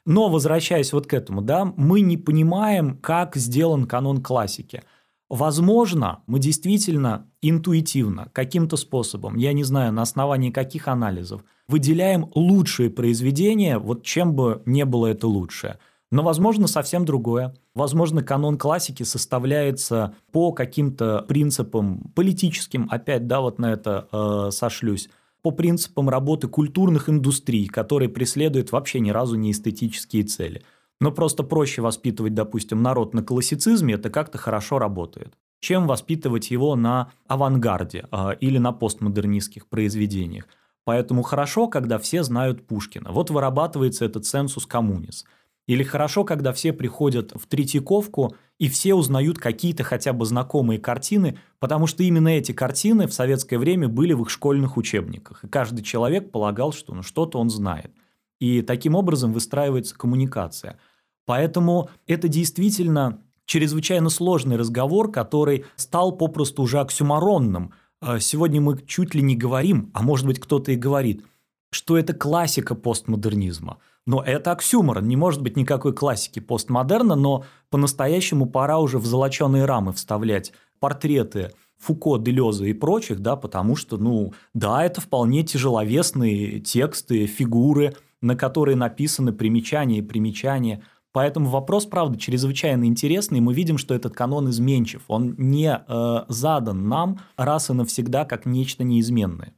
[0.06, 4.84] Но, возвращаясь вот к этому, да, мы не понимаем, как сделан канон классики.
[5.30, 12.90] Возможно, мы действительно интуитивно, каким-то способом, я не знаю, на основании каких анализов, выделяем лучшие
[12.90, 15.80] произведения, вот чем бы не было это лучшее–
[16.14, 17.56] но, возможно, совсем другое.
[17.74, 25.10] Возможно, канон классики составляется по каким-то принципам политическим, опять, да, вот на это э, сошлюсь,
[25.42, 30.62] по принципам работы культурных индустрий, которые преследуют вообще ни разу не эстетические цели.
[31.02, 36.76] Но просто проще воспитывать, допустим, народ на классицизме, это как-то хорошо работает, чем воспитывать его
[36.76, 40.46] на авангарде э, или на постмодернистских произведениях.
[40.86, 43.12] Поэтому хорошо, когда все знают Пушкина.
[43.12, 45.26] Вот вырабатывается этот сенсус коммунис–
[45.68, 51.40] или хорошо, когда все приходят в Третьяковку и все узнают какие-то хотя бы знакомые картины,
[51.60, 55.44] потому что именно эти картины в советское время были в их школьных учебниках.
[55.44, 57.94] И каждый человек полагал, что ну, что-то он знает.
[58.40, 60.78] И таким образом выстраивается коммуникация.
[61.26, 67.74] Поэтому это действительно чрезвычайно сложный разговор, который стал попросту уже оксюмаронным.
[68.02, 71.24] А сегодня мы чуть ли не говорим, а может быть кто-то и говорит,
[71.72, 78.46] что это классика постмодернизма– но это оксюморон, не может быть никакой классики постмодерна, но по-настоящему
[78.46, 84.34] пора уже в золоченые рамы вставлять портреты Фуко, Делеза и прочих, да, потому что, ну,
[84.54, 90.82] да, это вполне тяжеловесные тексты, фигуры, на которые написаны примечания и примечания.
[91.12, 93.40] Поэтому вопрос, правда, чрезвычайно интересный.
[93.40, 95.04] Мы видим, что этот канон изменчив.
[95.08, 99.54] Он не э, задан нам раз и навсегда как нечто неизменное.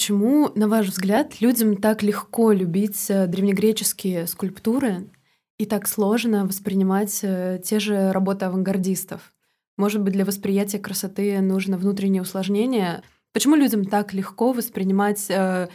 [0.00, 5.10] Почему, на ваш взгляд, людям так легко любить э, древнегреческие скульптуры
[5.58, 9.34] и так сложно воспринимать э, те же работы авангардистов?
[9.76, 13.02] Может быть, для восприятия красоты нужно внутреннее усложнение?
[13.34, 15.68] Почему людям так легко воспринимать э,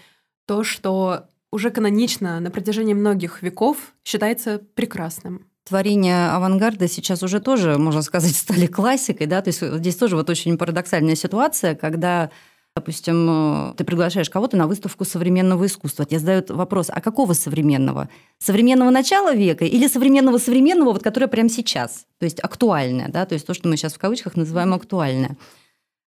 [0.47, 5.45] то, что уже канонично на протяжении многих веков считается прекрасным?
[5.65, 10.31] Творения авангарда сейчас уже тоже, можно сказать, стали классикой, да, то есть здесь тоже вот
[10.31, 12.31] очень парадоксальная ситуация, когда
[12.75, 16.03] Допустим, э, ты приглашаешь кого-то на выставку современного искусства.
[16.03, 18.09] Тебе задают вопрос, а какого современного?
[18.37, 22.05] Современного начала века или современного современного, вот которое прямо сейчас?
[22.19, 23.25] То есть актуальное, да?
[23.25, 25.37] То есть то, что мы сейчас в кавычках называем актуальное.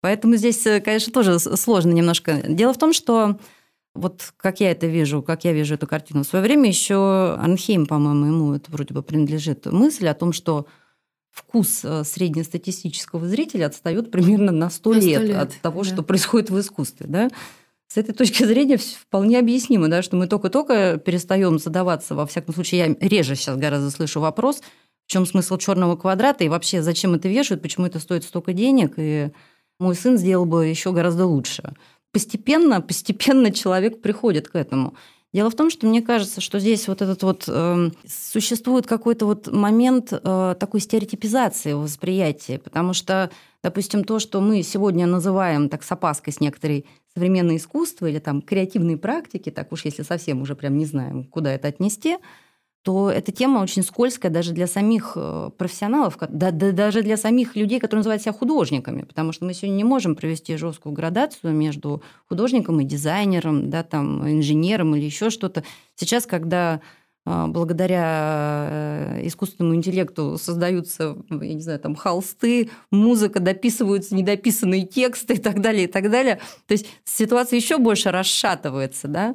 [0.01, 2.43] Поэтому здесь, э, конечно, тоже сложно немножко.
[2.43, 3.39] Дело в том, что
[3.95, 6.25] вот как я это вижу, как я вижу эту картину.
[6.25, 10.67] В свое время еще Анхейм, по-моему, ему это вроде бы принадлежит мысль о том, что
[11.37, 15.91] вкус э, среднестатистического зрителя отстает примерно на 100, на 100 лет, лет от того, да.
[15.91, 17.07] что происходит в искусстве.
[17.07, 17.29] Да?
[17.89, 22.97] С этой точки зрения вполне объяснимо, да, что мы только-только перестаем задаваться, во всяком случае,
[23.01, 24.63] я реже сейчас гораздо слышу вопрос,
[25.07, 28.95] в чем смысл черного квадрата и вообще зачем это вешают, почему это стоит столько денег,
[28.97, 29.31] и
[29.79, 31.75] мой сын сделал бы еще гораздо лучше.
[32.13, 34.95] Постепенно, постепенно человек приходит к этому.
[35.33, 39.53] Дело в том, что мне кажется, что здесь вот этот вот э, существует какой-то вот
[39.53, 43.31] момент э, такой стереотипизации восприятия, потому что,
[43.63, 48.41] допустим, то, что мы сегодня называем так с опаской с некоторой современное искусство или там
[48.41, 52.17] креативные практики, так уж если совсем уже прям не знаем, куда это отнести,
[52.87, 57.57] то эта тема очень скользкая даже для самих э, профессионалов, да, да, даже для самих
[57.57, 62.01] людей, которые называют себя художниками, потому что мы сегодня не можем провести жесткую градацию между
[62.29, 65.65] художником и дизайнером, да, там, инженером или еще что-то.
[65.97, 66.81] Сейчас, когда
[67.25, 75.35] а, благодаря э, искусственному интеллекту создаются, я не знаю, там холсты, музыка, дописываются недописанные тексты
[75.35, 76.39] и так далее, и так далее.
[76.69, 79.35] То есть ситуация еще больше расшатывается, да.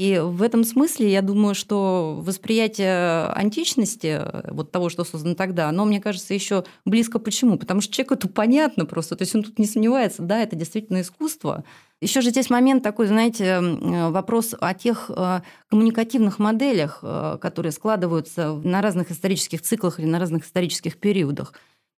[0.00, 5.84] И в этом смысле я думаю, что восприятие античности, вот того, что создано тогда, оно,
[5.84, 7.18] мне кажется, еще близко.
[7.18, 7.58] Почему?
[7.58, 9.14] Потому что человеку это понятно просто.
[9.14, 11.64] То есть он тут не сомневается, да, это действительно искусство.
[12.00, 18.54] Еще же здесь момент такой, знаете, вопрос о тех э, коммуникативных моделях, э, которые складываются
[18.54, 21.52] на разных исторических циклах или на разных исторических периодах.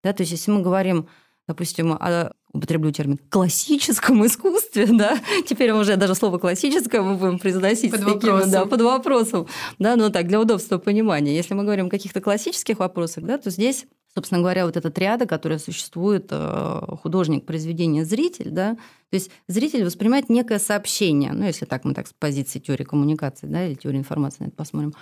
[0.03, 1.07] Да, то есть если мы говорим
[1.47, 7.91] допустим, о, употреблю термин, классическом искусстве, да, теперь уже даже слово классическое мы будем произносить
[7.91, 8.51] под такими, вопросом.
[8.51, 9.47] да, под вопросом,
[9.79, 11.35] да, ну так, для удобства понимания.
[11.35, 15.25] Если мы говорим о каких-то классических вопросах, да, то здесь собственно говоря, вот эта триада,
[15.25, 21.65] которая существует, э, художник, произведение, зритель, да, то есть зритель воспринимает некое сообщение, ну, если
[21.65, 24.93] так мы так с позиции теории коммуникации, да, или теории информации на это посмотрим,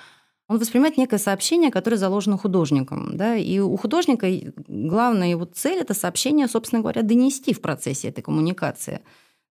[0.49, 3.15] он воспринимает некое сообщение, которое заложено художником.
[3.15, 3.35] Да?
[3.35, 4.27] И у художника
[4.67, 9.01] главная его цель– это сообщение, собственно говоря, донести в процессе этой коммуникации.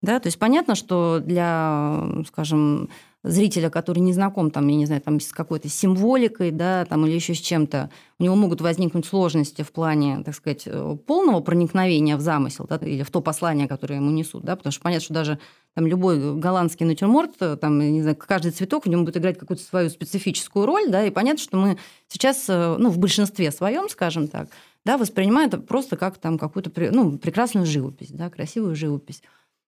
[0.01, 0.19] Да?
[0.19, 2.89] То есть понятно, что для, скажем,
[3.28, 7.13] зрителя, который не знаком, там, я не знаю, там, с какой-то символикой, да, там, или
[7.13, 12.17] еще с чем-то, у него могут возникнуть сложности в плане, так сказать, э, полного проникновения
[12.17, 15.13] в замысел, да, или в то послание, которое ему несут, да, потому что понятно, что
[15.13, 15.39] даже
[15.73, 19.63] там любой голландский натюрморт, э, там, не знаю, каждый цветок в нем будет играть какую-то
[19.63, 24.28] свою специфическую роль, да, и понятно, что мы сейчас, э, ну, в большинстве своем, скажем
[24.28, 24.49] так,
[24.86, 29.21] да, воспринимаем это просто как там какую-то ну, прекрасную живопись, да, красивую живопись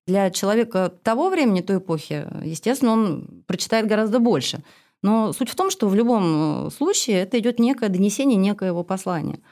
[0.09, 4.63] для человека того времени, той эпохи, естественно, он прочитает гораздо больше.
[5.03, 9.39] Но суть в том, что в любом э, случае это идет некое донесение некоего послания–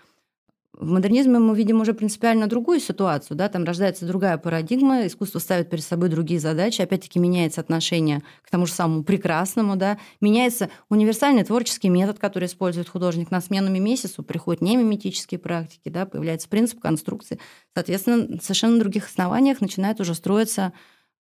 [0.80, 5.70] в модернизме мы видим уже принципиально другую ситуацию, да, там рождается другая парадигма, искусство ставит
[5.70, 11.44] перед собой другие задачи, опять-таки меняется отношение к тому же самому прекрасному, да, меняется универсальный
[11.44, 16.80] творческий метод, который использует художник на смену месяцу, приходят не миметические практики, да, появляется принцип
[16.80, 17.40] конструкции,
[17.74, 20.74] соответственно, на совершенно других основаниях начинает уже строиться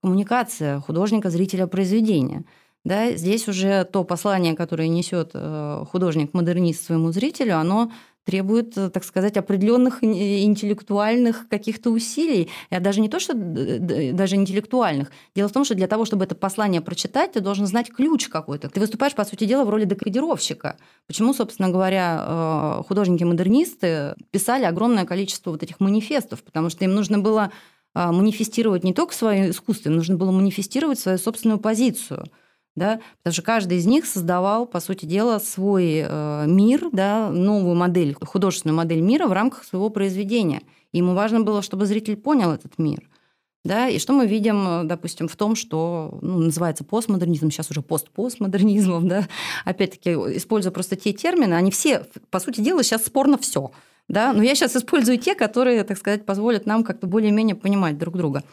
[0.03, 2.45] коммуникация художника, зрителя, произведения.
[2.85, 7.91] Да, здесь уже то послание, которое несет э, художник-модернист своему зрителю, оно
[8.27, 12.49] требует, э, так сказать, определенных интеллектуальных каких-то усилий.
[12.69, 15.11] Я даже не то, что даже интеллектуальных.
[15.33, 18.69] Дело в том, что для того, чтобы это послание прочитать, ты должен знать ключ какой-то.
[18.69, 20.75] Ты выступаешь, по сути дела, в роли декодировщика.
[21.07, 26.43] Почему, собственно говоря, э, художники-модернисты писали огромное количество вот этих манифестов?
[26.43, 27.53] Потому что им нужно было
[27.95, 32.25] э, манифестировать не только свое искусство, им нужно было манифестировать свою собственную позицию–
[32.77, 37.75] да, потому что каждый из них создавал, по сути дела, свой э, мир, да, новую
[37.75, 40.61] модель, художественную модель мира в рамках своего произведения.
[40.91, 43.09] И ему важно было, чтобы зритель понял этот мир.
[43.65, 49.07] Да, и что мы видим, допустим, в том, что ну, называется постмодернизм, сейчас уже постпостмодернизмом,
[49.07, 49.27] да,
[49.65, 53.71] опять-таки, используя просто те термины, они все, по сути дела, сейчас спорно все.
[54.07, 54.31] Да?
[54.31, 58.43] Но я сейчас использую те, которые, так сказать, позволят нам как-то более-менее понимать друг друга.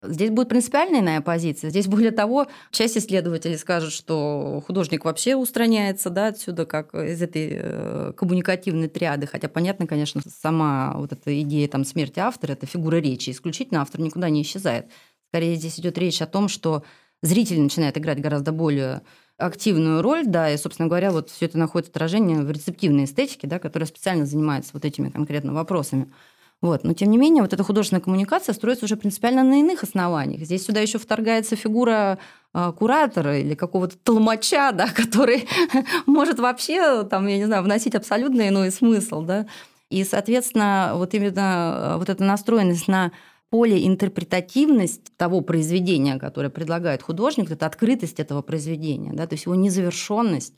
[0.00, 1.70] Здесь будет принципиальная иная позиция.
[1.70, 7.50] Здесь, более того, часть исследователей скажет, что художник вообще устраняется да, отсюда, как из этой
[7.52, 9.26] э, коммуникативной триады.
[9.26, 13.30] Хотя, понятно, конечно, сама вот эта идея там, смерти автора– это фигура речи.
[13.30, 14.86] Исключительно автор никуда не исчезает.
[15.30, 16.84] Скорее, здесь идет речь о том, что
[17.22, 19.02] зритель начинает играть гораздо более
[19.36, 23.58] активную роль, да, и, собственно говоря, вот все это находит отражение в рецептивной эстетике, да,
[23.58, 26.12] которая специально занимается вот этими конкретно вопросами.
[26.60, 26.82] Вот.
[26.82, 30.42] Но, тем не менее, вот эта художественная коммуникация строится уже принципиально на иных основаниях.
[30.42, 32.18] Здесь сюда еще вторгается фигура
[32.52, 35.48] а, куратора или какого-то толмача, да, который
[36.06, 39.22] может вообще, там, я не знаю, вносить абсолютно иной смысл.
[39.22, 39.46] Да?
[39.88, 43.12] И, соответственно, вот именно а, вот эта настроенность на
[43.50, 50.52] полеинтерпретативность того произведения, которое предлагает художник, это открытость этого произведения, да, то есть его незавершенность,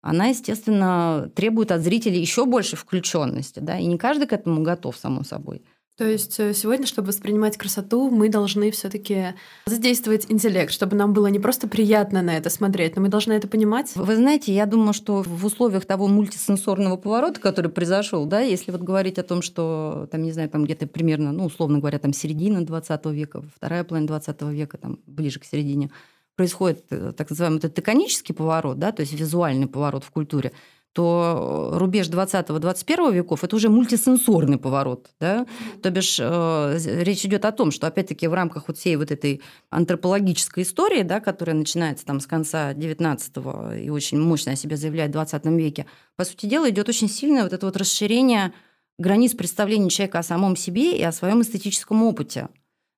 [0.00, 4.96] она, естественно, требует от зрителей еще больше включенности, да, и не каждый к этому готов,
[4.96, 5.62] само собой.
[5.98, 9.34] То есть э, сегодня, чтобы воспринимать красоту, мы должны все-таки
[9.66, 13.48] задействовать интеллект, чтобы нам было не просто приятно на это смотреть, но мы должны это
[13.48, 13.90] понимать.
[13.96, 18.82] Вы знаете, я думаю, что в условиях того мультисенсорного поворота, который произошел, да, если вот
[18.82, 22.64] говорить о том, что там, не знаю, там где-то примерно, ну, условно говоря, там середина
[22.64, 25.90] 20 века, вторая половина 20 века, там ближе к середине,
[26.38, 30.52] происходит э, так называемый этот теконический поворот, да, то есть визуальный поворот в культуре,
[30.92, 35.10] то рубеж 20-21 веков– это уже мультисенсорный поворот.
[35.20, 35.46] Да?
[35.82, 39.42] То бишь э, речь идет о том, что, опять-таки, в рамках вот всей вот этой
[39.70, 43.36] антропологической истории, да, которая начинается там с конца 19
[43.80, 45.86] и очень мощно о себе заявляет в 20 веке,
[46.16, 48.52] по сути дела, идет очень сильное вот это вот расширение
[48.96, 52.48] границ представления человека о самом себе и о своем эстетическом опыте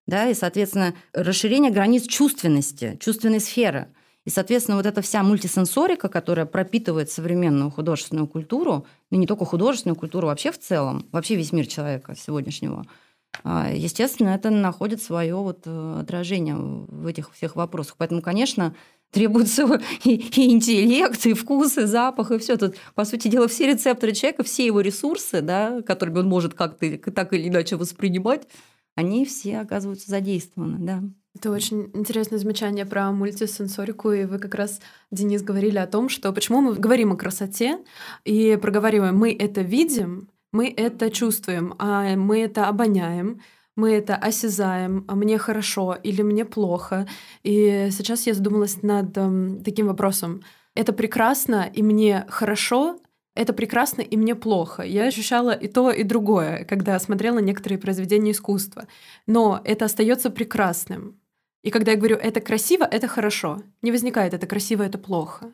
[0.06, 3.88] да, и, соответственно, расширение границ чувственности, чувственной сферы.
[4.24, 9.96] И, соответственно, вот эта вся мультисенсорика, которая пропитывает современную художественную культуру, ну не только художественную
[9.96, 12.84] культуру, вообще в целом, вообще весь мир человека сегодняшнего,
[13.44, 17.94] а, естественно, это находит свое вот э, отражение в этих всех вопросах.
[17.96, 18.74] Поэтому, конечно,
[19.10, 22.56] требуется и, и интеллект, и вкус, и запах, и все.
[22.56, 27.10] Тут, по сути дела, все рецепторы человека, все его ресурсы, да, которыми он может как-то
[27.10, 28.46] так или иначе воспринимать,
[28.94, 31.02] они все оказываются задействованы, да.
[31.34, 34.80] Это очень интересное замечание про мультисенсорику, и вы как раз,
[35.12, 37.78] Денис, говорили о том, что почему мы говорим о красоте
[38.24, 43.40] и проговариваем, мы это видим, мы это чувствуем, а мы это обоняем,
[43.76, 47.06] мы это осязаем, а мне хорошо или мне плохо.
[47.44, 50.42] И сейчас я задумалась над э, таким вопросом.
[50.74, 52.98] Это прекрасно, и мне хорошо,
[53.40, 54.82] это прекрасно, и мне плохо.
[54.82, 58.86] Я ощущала и то, и другое, когда смотрела некоторые произведения искусства.
[59.26, 61.18] Но это остается прекрасным.
[61.62, 63.62] И когда я говорю «это красиво», это хорошо.
[63.80, 65.52] Не возникает «это красиво», это плохо.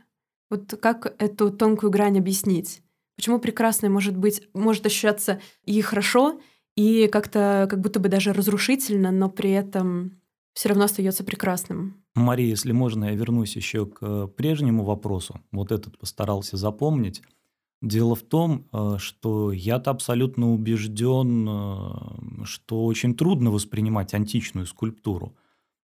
[0.50, 2.82] Вот как эту тонкую грань объяснить?
[3.14, 6.40] Почему прекрасное может быть, может ощущаться и хорошо,
[6.74, 10.20] и как-то как будто бы даже разрушительно, но при этом
[10.54, 12.02] все равно остается прекрасным.
[12.16, 15.40] Мария, если можно, я вернусь еще к прежнему вопросу.
[15.52, 17.22] Вот этот постарался запомнить.
[17.82, 25.36] Дело в том, э, что я-то абсолютно убежден, э, что очень трудно воспринимать античную скульптуру.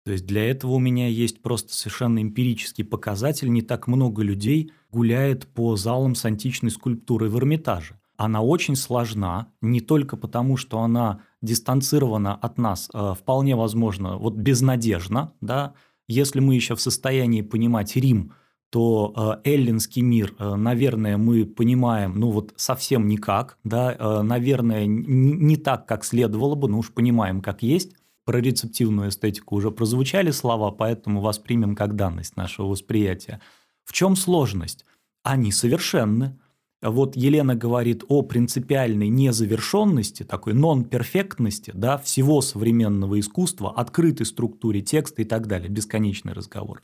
[0.05, 3.51] То есть для этого у меня есть просто совершенно эмпирический показатель.
[3.51, 7.99] Не так много людей гуляет по залам с античной скульптурой в Эрмитаже.
[8.15, 14.35] Она очень сложна, не только потому, что она дистанцирована от нас, а вполне возможно, вот
[14.35, 15.73] безнадежно, да,
[16.07, 18.33] если мы еще в состоянии понимать Рим,
[18.73, 24.87] то э, эллинский мир, э, наверное, мы понимаем, ну вот совсем никак, да, э, наверное,
[24.87, 27.91] не, так, как следовало бы, но уж понимаем, как есть
[28.25, 33.41] про рецептивную эстетику уже прозвучали слова, поэтому воспримем как данность нашего восприятия.
[33.85, 34.85] В чем сложность?
[35.21, 36.39] Они совершенны.
[36.81, 45.21] Вот Елена говорит о принципиальной незавершенности, такой нон-перфектности да, всего современного искусства, открытой структуре текста
[45.21, 46.81] и так далее, бесконечный разговор.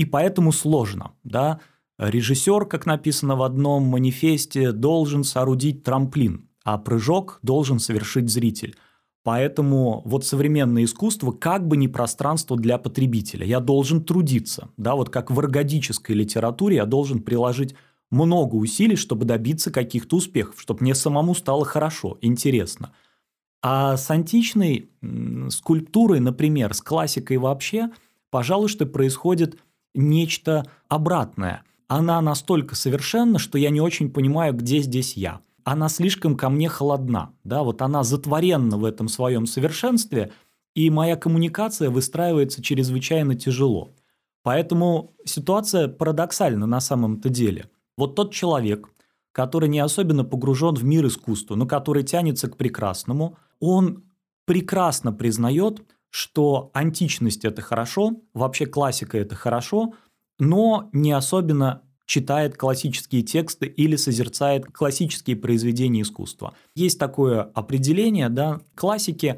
[0.00, 1.12] И поэтому сложно.
[1.24, 1.60] Да?
[1.98, 8.76] Режиссер, как написано в одном манифесте, должен соорудить трамплин, а прыжок должен совершить зритель.
[9.24, 13.44] Поэтому вот современное искусство как бы не пространство для потребителя.
[13.44, 14.70] Я должен трудиться.
[14.78, 17.74] Да, вот как в эргодической литературе я должен приложить
[18.10, 22.94] много усилий, чтобы добиться каких-то успехов, чтобы мне самому стало хорошо, интересно.
[23.60, 24.88] А с античной
[25.50, 27.90] скульптурой, например, с классикой вообще,
[28.30, 29.58] пожалуй, что происходит
[29.94, 31.62] нечто обратное.
[31.88, 36.68] Она настолько совершенна, что я не очень понимаю, где здесь я она слишком ко мне
[36.68, 37.32] холодна.
[37.44, 37.62] Да?
[37.62, 40.32] Вот она затворенна в этом своем совершенстве,
[40.74, 43.90] и моя коммуникация выстраивается чрезвычайно тяжело.
[44.42, 47.68] Поэтому ситуация парадоксальна на самом-то деле.
[47.96, 48.88] Вот тот человек,
[49.32, 54.04] который не особенно погружен в мир искусства, но который тянется к прекрасному, он
[54.46, 59.94] прекрасно признает, что античность– это хорошо, вообще классика– это хорошо,
[60.38, 66.54] но не особенно читает классические тексты или созерцает классические произведения искусства.
[66.74, 69.36] Есть такое определение, да, классики.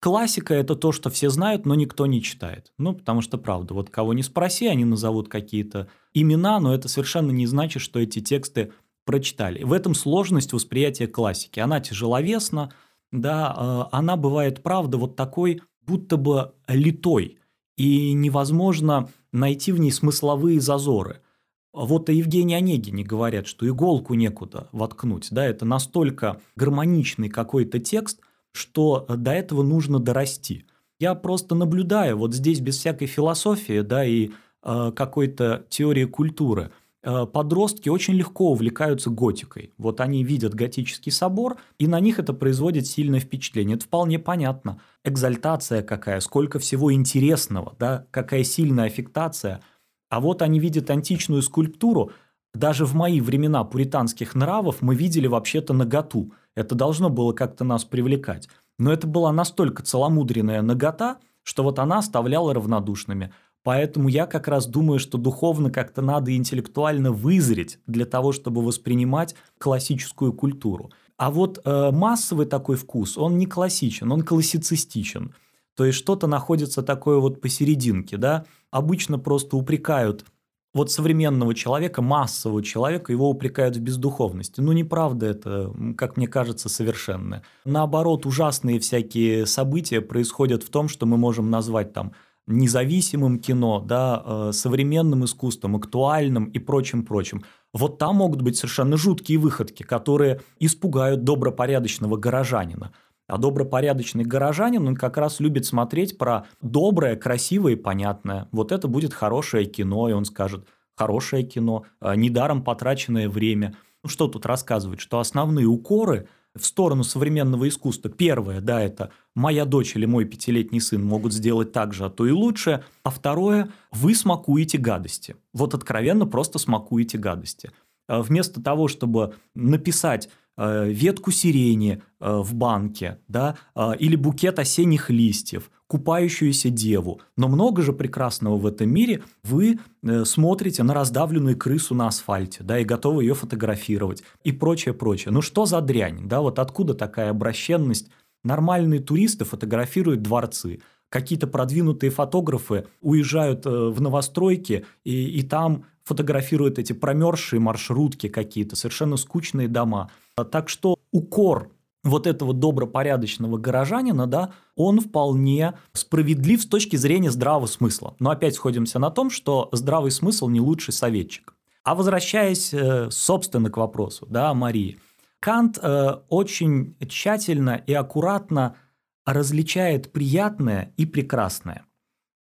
[0.00, 2.72] Классика– это то, что все знают, но никто не читает.
[2.76, 7.30] Ну, потому что, правда, вот кого не спроси, они назовут какие-то имена, но это совершенно
[7.30, 8.72] не значит, что эти тексты
[9.06, 9.62] прочитали.
[9.62, 11.58] В этом сложность восприятия классики.
[11.58, 12.70] Она тяжеловесна,
[13.12, 17.38] да, а, она бывает, правда, вот такой, будто бы литой,
[17.76, 21.20] и невозможно найти в ней смысловые зазоры–
[21.72, 25.28] вот о Евгении Онегине говорят, что иголку некуда воткнуть.
[25.30, 28.20] Да, это настолько гармоничный какой-то текст,
[28.52, 30.66] что до этого нужно дорасти.
[30.98, 34.30] Я просто наблюдаю вот здесь без всякой философии да, и
[34.62, 36.72] э, какой-то теории культуры.
[37.02, 39.72] Э, подростки очень легко увлекаются готикой.
[39.78, 43.76] Вот они видят готический собор, и на них это производит сильное впечатление.
[43.76, 44.80] Это вполне понятно.
[45.04, 49.62] Экзальтация какая, сколько всего интересного, да, какая сильная аффектация–
[50.10, 52.10] а вот они видят античную скульптуру.
[52.52, 56.32] Даже в мои времена пуританских нравов мы видели вообще-то наготу.
[56.56, 58.48] Это должно было как-то нас привлекать.
[58.78, 63.32] Но это была настолько целомудренная нагота, что вот она оставляла равнодушными.
[63.62, 69.34] Поэтому я как раз думаю, что духовно как-то надо интеллектуально вызреть для того, чтобы воспринимать
[69.58, 70.90] классическую культуру.
[71.18, 75.34] А вот э, массовый такой вкус, он не классичен, он классицистичен.
[75.76, 78.46] То есть что-то находится такое вот посерединке, да.
[78.70, 80.24] Обычно просто упрекают
[80.72, 84.60] вот современного человека, массового человека, его упрекают в бездуховности.
[84.60, 87.42] Ну, неправда это, как мне кажется, совершенно.
[87.64, 92.12] Наоборот, ужасные всякие события происходят в том, что мы можем назвать там
[92.50, 97.44] независимым кино, да, э, современным искусством, актуальным и прочим-прочим.
[97.72, 102.92] Вот там могут быть совершенно жуткие выходки, которые испугают добропорядочного горожанина.
[103.28, 108.48] А добропорядочный горожанин, он как раз любит смотреть про доброе, красивое и понятное.
[108.50, 113.76] Вот это будет хорошее кино, и он скажет, хорошее кино, э, недаром потраченное время.
[114.02, 118.10] Ну что тут рассказывать, что основные укоры– в сторону современного искусства.
[118.10, 122.26] Первое, да, это моя дочь или мой пятилетний сын могут сделать так же, а то
[122.26, 122.84] и лучше.
[123.02, 125.36] А второе, вы смакуете гадости.
[125.52, 127.70] Вот откровенно просто смакуете гадости.
[128.08, 134.58] А вместо того, чтобы написать э, ветку сирени э, в банке, да, э, или букет
[134.58, 137.20] осенних листьев, купающуюся деву.
[137.36, 139.24] Но много же прекрасного в этом мире.
[139.42, 144.94] Вы э, смотрите на раздавленную крысу на асфальте, да, и готовы ее фотографировать, и прочее,
[144.94, 145.32] прочее.
[145.32, 148.08] Ну что за дрянь, да, вот откуда такая обращенность?
[148.44, 156.78] Нормальные туристы фотографируют дворцы, какие-то продвинутые фотографы уезжают э, в новостройки и, и там фотографируют
[156.78, 160.12] эти промерзшие маршрутки какие-то, совершенно скучные дома.
[160.52, 161.72] Так что укор
[162.02, 168.14] вот этого добропорядочного горожанина, да, он вполне справедлив с точки зрения здравого смысла.
[168.18, 171.54] Но опять сходимся на том, что здравый смысл не лучший советчик.
[171.84, 174.98] А возвращаясь, э, собственно, к вопросу, да, Марии,
[175.40, 178.76] Кант э, очень тщательно и аккуратно
[179.24, 181.86] различает приятное и прекрасное.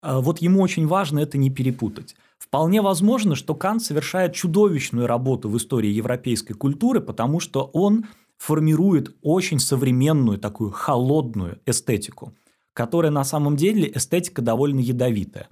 [0.03, 2.15] Э, вот ему очень важно это не перепутать.
[2.37, 8.05] Вполне возможно, что Кант совершает чудовищную работу в истории европейской культуры, потому что он
[8.41, 12.33] формирует очень современную такую холодную эстетику,
[12.73, 15.47] которая на самом деле эстетика довольно ядовитая.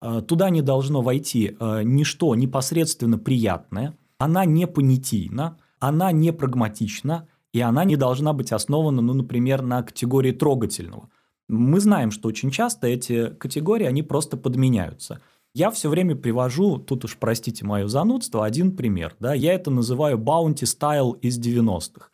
[0.00, 7.28] А, туда не должно войти а, ничто непосредственно приятное, она не понятийна, она не прагматична,
[7.52, 11.10] и она не должна быть основана, ну, например, на категории трогательного.
[11.46, 15.20] Мы знаем, что очень часто эти категории, они просто подменяются.
[15.52, 19.14] Я все время привожу, тут уж простите мое занудство, один пример.
[19.20, 19.34] Да?
[19.34, 22.09] Я это называю bounty style из 90-х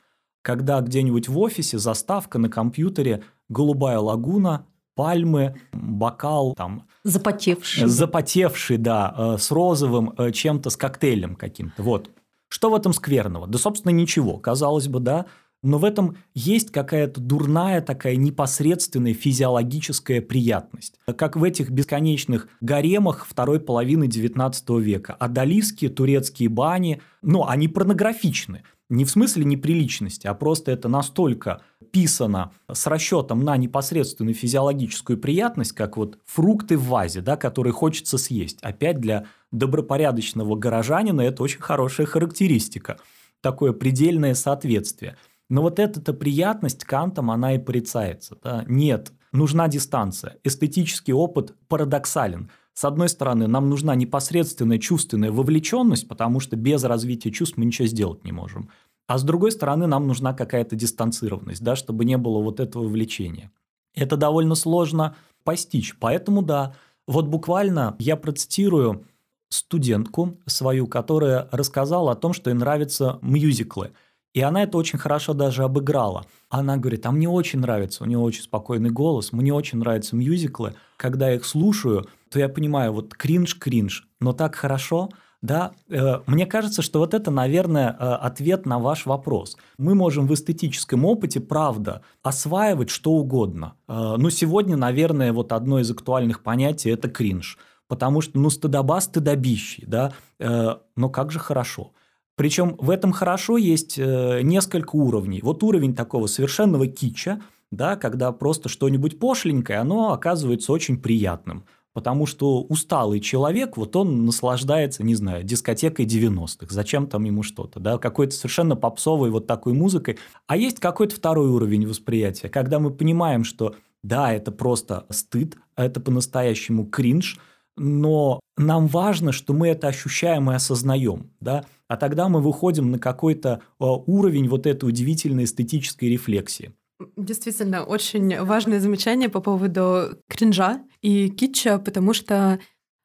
[0.47, 6.87] когда где-нибудь в офисе заставка на компьютере голубая лагуна, пальмы, бокал там.
[7.03, 7.89] Запотевший.
[7.89, 11.83] Запотевший, да, э, с розовым э, чем-то, с коктейлем каким-то.
[11.83, 12.11] Вот.
[12.49, 13.49] Что в этом скверного?
[13.49, 15.27] Да, собственно, ничего, казалось бы, да.
[15.65, 21.01] Но в этом есть какая-то дурная такая непосредственная физиологическая приятность.
[21.17, 25.15] Как в этих бесконечных гаремах второй половины XIX века.
[25.15, 32.53] Адалиские турецкие бани, ну, они порнографичны не в смысле неприличности, а просто это настолько писано
[32.71, 38.59] с расчетом на непосредственную физиологическую приятность, как вот фрукты в вазе, да, которые хочется съесть.
[38.63, 42.99] Опять для добропорядочного горожанина это очень хорошая характеристика,
[43.41, 45.17] такое предельное соответствие.
[45.49, 48.37] Но вот эта приятность Кантом, она и порицается.
[48.43, 48.65] Да?
[48.67, 50.39] Нет, нужна дистанция.
[50.45, 57.33] Эстетический опыт парадоксален– с одной стороны, нам нужна непосредственная чувственная вовлеченность, потому что без развития
[57.33, 58.69] чувств мы ничего сделать не можем.
[59.07, 63.51] А с другой стороны, нам нужна какая-то дистанцированность, да, чтобы не было вот этого влечения.
[63.95, 65.97] Это довольно сложно постичь.
[65.99, 66.75] Поэтому да,
[67.07, 69.07] вот буквально я процитирую
[69.49, 73.93] студентку свою, которая рассказала о том, что ей нравятся мюзиклы–
[74.37, 76.27] и она это очень хорошо даже обыграла.
[76.51, 80.75] Она говорит, а мне очень нравится, у нее очень спокойный голос, мне очень нравятся мюзиклы.
[80.99, 85.09] Когда я их слушаю, то я понимаю, вот кринж-кринж, но так хорошо,
[85.41, 89.57] да, э, мне кажется, что вот это, наверное, э, ответ на ваш вопрос.
[89.79, 93.73] Мы можем в эстетическом опыте, правда, осваивать что угодно.
[93.89, 97.57] Э, но сегодня, наверное, вот одно из актуальных понятий– это кринж.
[97.89, 101.93] Потому что, ну, стыдоба стыдобищий, да, но как же хорошо–
[102.37, 105.41] причем в этом хорошо есть э, несколько уровней.
[105.43, 111.65] Вот уровень такого совершенного кича, да, когда просто что-нибудь пошленькое, оно оказывается очень приятным.
[111.95, 116.67] Потому что усталый человек, вот он наслаждается, не знаю, дискотекой 90-х.
[116.69, 120.19] Зачем там ему что-то, да, какой-то совершенно попсовой вот такой музыкой.
[120.47, 126.01] А есть какой-то второй уровень восприятия, когда мы понимаем, что да, это просто стыд, это
[126.01, 127.41] по-настоящему кринж–
[127.77, 132.99] но нам важно, что мы это ощущаем и осознаем, да, а тогда мы выходим на
[132.99, 136.73] какой-то а, уровень вот этой удивительной эстетической рефлексии.
[137.17, 142.59] Действительно, очень важное замечание по поводу кринжа и китча, потому что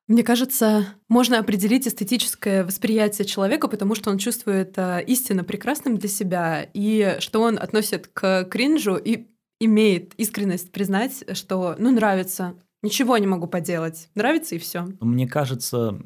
[0.07, 6.09] мне кажется, можно определить эстетическое восприятие человека, потому что он чувствует а, истинно прекрасным для
[6.09, 9.27] себя, и что он относит к кринжу и
[9.59, 14.09] имеет искренность признать, что ну нравится, Ничего не могу поделать.
[14.15, 14.87] Нравится и все.
[14.99, 15.99] Мне кажется,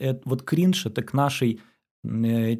[0.00, 1.60] это, вот кринж это к нашей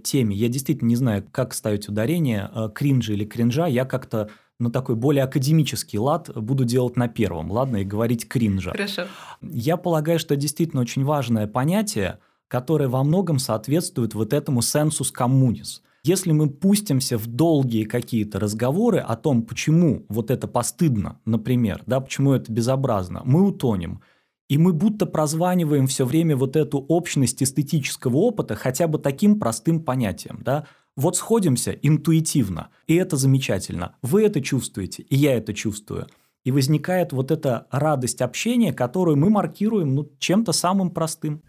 [0.03, 0.37] теме.
[0.37, 3.67] Я действительно не знаю, как ставить ударение, э, кринжа или кринжа.
[3.67, 8.71] Я как-то ну, такой более академический лад буду делать на первом, ладно, и говорить кринжа.
[8.73, 9.07] Хорошо.
[9.43, 12.19] Я полагаю, что действительно очень важное понятие,
[12.49, 15.83] которое во многом соответствует вот этому сенсус коммунис.
[16.05, 22.01] Если мы пустимся в долгие какие-то разговоры о том, почему вот это постыдно, например, да,
[22.01, 24.01] почему это безобразно, мы утонем.
[24.49, 29.83] И мы будто прозваниваем все время вот эту общность эстетического опыта хотя бы таким простым
[29.83, 30.41] понятием.
[30.45, 30.67] Да?
[30.95, 33.97] Вот сходимся интуитивно, и это замечательно.
[34.03, 36.07] Вы это чувствуете, и я это чувствую.
[36.45, 41.43] И возникает вот эта радость общения, которую мы маркируем ну, чем-то самым простым.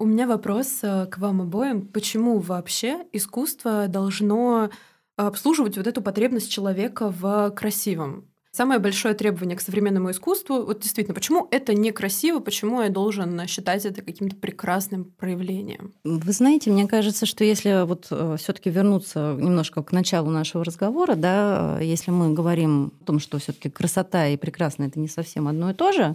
[0.00, 1.86] У меня вопрос э, к вам обоим.
[1.86, 4.70] Почему вообще искусство должно
[5.16, 8.28] обслуживать вот эту потребность человека в красивом?
[8.54, 13.84] Самое большое требование к современному искусству, вот действительно, почему это некрасиво, почему я должен считать
[13.84, 15.92] это каким-то прекрасным проявлением?
[16.04, 21.16] Вы знаете, мне кажется, что если вот э, все-таки вернуться немножко к началу нашего разговора,
[21.16, 25.48] да, э, если мы говорим о том, что все-таки красота и прекрасно это не совсем
[25.48, 26.14] одно и то же,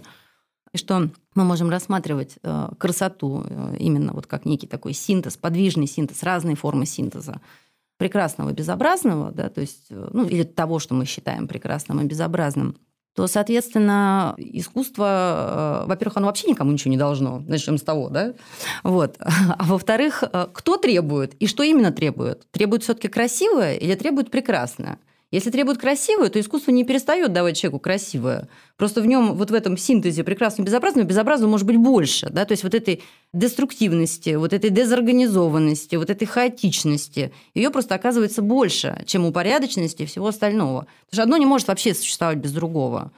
[0.72, 3.44] и что мы можем рассматривать э, красоту
[3.78, 7.42] именно вот как некий такой синтез, подвижный синтез, разные формы синтеза
[8.00, 12.06] прекрасного и безобразного, да, то есть, э, ну, или того, что мы считаем прекрасным и
[12.06, 12.78] безобразным,
[13.14, 18.32] то, соответственно, искусство, во-первых, оно вообще никому ничего не должно, начнем с того, да,
[18.84, 20.24] вот, а во-вторых,
[20.54, 22.50] кто требует и что именно требует?
[22.52, 24.98] Требует все-таки красивое или требует прекрасное?
[25.30, 28.48] Если требует красивое, то искусство не перестает давать человеку красивое.
[28.76, 32.28] Просто в нем, вот в этом синтезе прекрасного и безобразного, безобразного может быть больше.
[32.30, 32.44] Да?
[32.44, 33.02] То есть вот этой
[33.32, 40.26] деструктивности, вот этой дезорганизованности, вот этой хаотичности, ее просто оказывается больше, чем упорядоченности и всего
[40.26, 40.88] остального.
[41.06, 43.12] Потому что одно не может вообще существовать без другого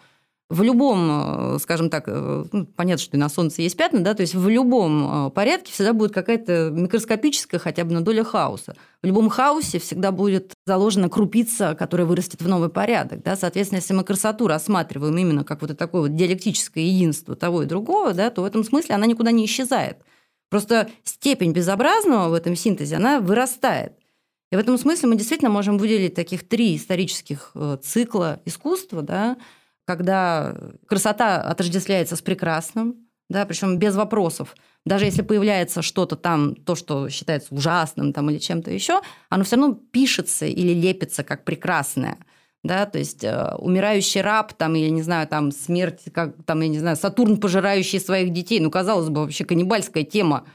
[0.52, 4.12] в любом, э, скажем так, э, ну, понятно, что и на Солнце есть пятна, да,
[4.12, 8.76] то есть в любом э, порядке всегда будет какая-то микроскопическая хотя бы на доля хаоса.
[9.02, 13.22] В любом хаосе всегда будет заложена крупица, которая вырастет в новый порядок.
[13.22, 13.34] Да?
[13.34, 18.12] Соответственно, если мы красоту рассматриваем именно как вот такое вот диалектическое единство того и другого,
[18.12, 20.04] да, то в этом смысле она никуда не исчезает.
[20.50, 23.94] Просто степень безобразного в этом синтезе, она вырастает.
[24.50, 29.38] И в этом смысле мы действительно можем выделить таких три исторических цикла искусства, да,
[29.84, 30.56] когда
[30.86, 34.54] красота отождествляется с прекрасным, да, причем без вопросов.
[34.84, 39.56] Даже если появляется что-то там, то, что считается ужасным там, или чем-то еще, оно все
[39.56, 42.18] равно пишется или лепится как прекрасное.
[42.64, 46.68] Да, то есть э, умирающий раб, там, я не знаю, там смерть, как там, я
[46.68, 50.46] не знаю, Сатурн, пожирающий своих детей, ну, казалось бы, вообще каннибальская тема,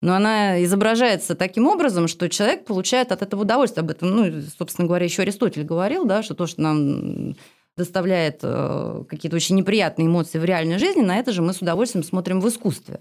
[0.00, 3.82] но она изображается таким образом, что человек получает от этого удовольствие.
[3.82, 7.34] Об этом, ну, собственно говоря, еще Аристотель говорил, да, что то, что нам
[7.78, 12.04] доставляет э, какие-то очень неприятные эмоции в реальной жизни, на это же мы с удовольствием
[12.04, 13.00] смотрим в искусстве.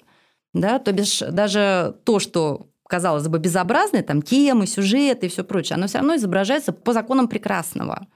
[0.54, 0.80] Да?
[0.80, 5.88] То бишь даже то, что казалось бы безобразное, там темы, сюжеты и все прочее, оно
[5.88, 8.08] все равно изображается по законам прекрасного.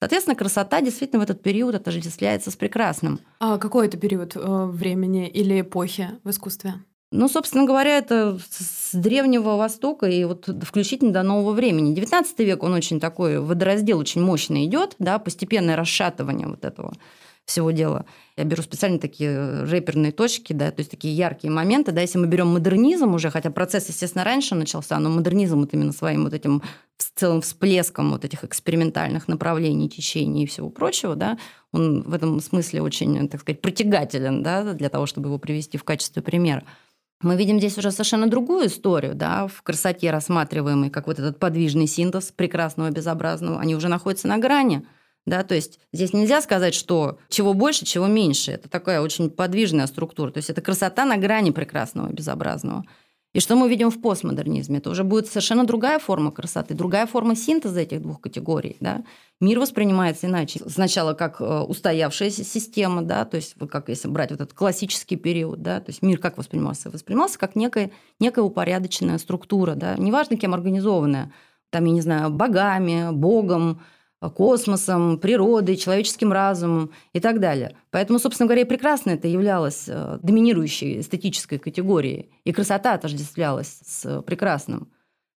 [0.00, 3.20] Соответственно, красота действительно в этот период отождествляется с прекрасным.
[3.40, 6.74] А какой это период э, времени или эпохи в искусстве?
[7.16, 11.94] Ну, собственно говоря, это с Древнего Востока и вот включительно до нового времени.
[11.94, 16.92] 19 век, он очень такой, водораздел очень мощно идет, да, постепенное расшатывание вот этого
[17.44, 18.04] всего дела.
[18.36, 22.26] Я беру специально такие рэперные точки, да, то есть такие яркие моменты, да, если мы
[22.26, 26.62] берем модернизм уже, хотя процесс, естественно, раньше начался, но модернизм вот именно своим вот этим
[27.14, 31.38] целым всплеском вот этих экспериментальных направлений, течений и всего прочего, да,
[31.70, 35.84] он в этом смысле очень, так сказать, притягателен, да, для того, чтобы его привести в
[35.84, 36.64] качестве примера.
[37.20, 41.86] Мы видим здесь уже совершенно другую историю, да, в красоте рассматриваемой, как вот этот подвижный
[41.86, 44.86] синтез прекрасного и безобразного, они уже находятся на грани.
[45.26, 48.52] Да, то есть здесь нельзя сказать, что чего больше, чего меньше.
[48.52, 50.30] Это такая очень подвижная структура.
[50.30, 52.84] То есть это красота на грани прекрасного и безобразного.
[53.34, 54.78] И что мы видим в постмодернизме?
[54.78, 58.76] Это уже будет совершенно другая форма красоты, другая форма синтеза этих двух категорий.
[58.78, 59.04] Да?
[59.40, 60.60] Мир воспринимается иначе.
[60.68, 65.60] Сначала как э, устоявшаяся система, да, то есть как если брать вот этот классический период,
[65.62, 66.90] да, то есть мир как воспринимался?
[66.90, 71.32] Воспринимался как некая, некая упорядоченная структура, да, неважно кем организованная,
[71.70, 73.80] там, я не знаю, богами, богом,
[74.30, 77.76] космосом, природой, человеческим разумом и так далее.
[77.90, 84.88] Поэтому, собственно говоря, прекрасно это являлось э, доминирующей эстетической категорией, и красота отождествлялась с прекрасным.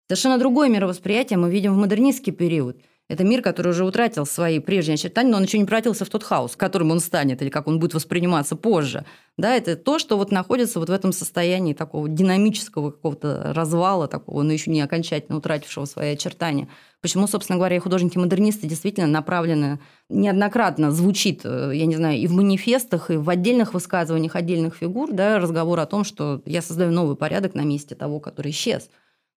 [0.09, 2.79] Совершенно другое мировосприятие мы видим в модернистский период–
[3.09, 6.23] это мир, который уже утратил свои прежние очертания, но он еще не превратился в тот
[6.23, 9.07] хаос, которым он станет или как он будет восприниматься позже.
[9.39, 14.43] Да, это то, что вот находится вот в этом состоянии такого динамического какого-то развала, такого,
[14.43, 16.69] но еще не окончательно утратившего свои очертания.
[17.01, 19.79] Почему, собственно говоря, художники-модернисты действительно направлены,
[20.11, 25.13] неоднократно звучит, э, я не знаю, и в манифестах, и в отдельных высказываниях отдельных фигур,
[25.13, 28.91] да, разговор о том, что я создаю новый порядок на месте того, который исчез.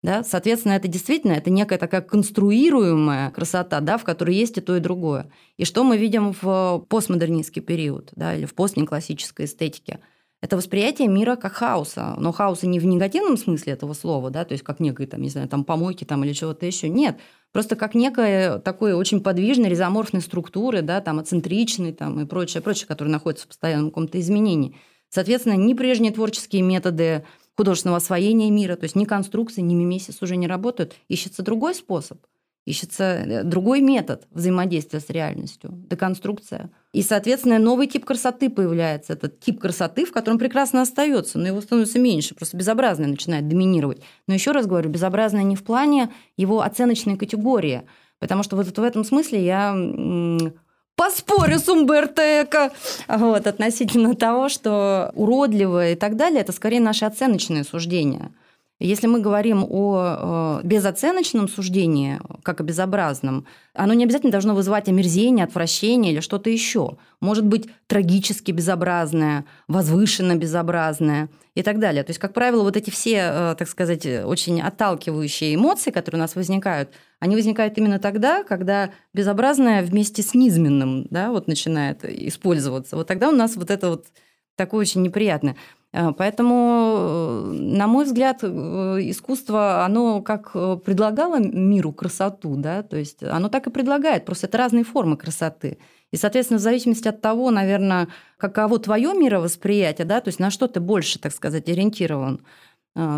[0.03, 0.23] Да?
[0.23, 4.81] Соответственно, это действительно это некая такая конструируемая красота, да, в которой есть и то, и
[4.81, 5.31] другое.
[5.57, 9.99] И что мы видим в постмодернистский период да, или в постнеклассической эстетике?
[10.41, 12.15] Это восприятие мира как хаоса.
[12.17, 15.31] Но хаоса не в негативном смысле этого слова, да, то есть как некой, там, не
[15.31, 16.89] знаю, там, помойки там, или чего-то еще.
[16.89, 17.19] Нет.
[17.51, 22.87] Просто как некая такой очень подвижной, резоморфной структуры, да, там, ацентричной там, и прочее, прочее,
[22.87, 24.77] которые находятся в постоянном каком-то изменении.
[25.09, 27.25] Соответственно, ни прежние творческие методы
[27.59, 30.95] художественного освоения мира, то есть ни конструкции, ни мимесис уже не работают.
[31.09, 32.25] Ищется другой способ,
[32.65, 36.71] ищется э, другой метод взаимодействия с реальностью, деконструкция.
[36.93, 39.15] И, соответственно, новый тип красоты появляется.
[39.15, 44.03] Этот тип красоты, в котором прекрасно остается, но его становится меньше, просто безобразное начинает доминировать.
[44.29, 47.83] Но еще раз говорю, безобразное не в плане его оценочной категории,
[48.21, 49.75] потому что вот в этом смысле я
[50.99, 52.73] поспорю с Умберто Эко
[53.09, 58.31] вот, относительно того, что уродливое и так далее, это скорее наши оценочные суждения.
[58.81, 64.89] Если мы говорим о э, безоценочном суждении, как о безобразном, оно не обязательно должно вызывать
[64.89, 66.97] омерзение, отвращение или что-то еще.
[67.21, 72.05] Может быть трагически безобразное, возвышенно безобразное и так далее.
[72.05, 76.23] То есть, как правило, вот эти все, э, так сказать, очень отталкивающие эмоции, которые у
[76.23, 82.95] нас возникают, они возникают именно тогда, когда безобразное вместе с низменным да, вот начинает использоваться.
[82.95, 84.07] Вот тогда у нас вот это вот
[84.55, 85.57] такое очень неприятное.
[85.93, 88.47] Э, поэтому, э, на мой взгляд, э,
[89.03, 90.53] искусство, оно как
[90.85, 95.79] предлагало миру красоту, да, то есть оно так и предлагает, просто это разные формы красоты.
[96.11, 98.09] И, соответственно, в зависимости от того, наверное,
[98.39, 102.41] каково твое мировосприятие, да, то есть на что ты больше, так сказать, ориентирован,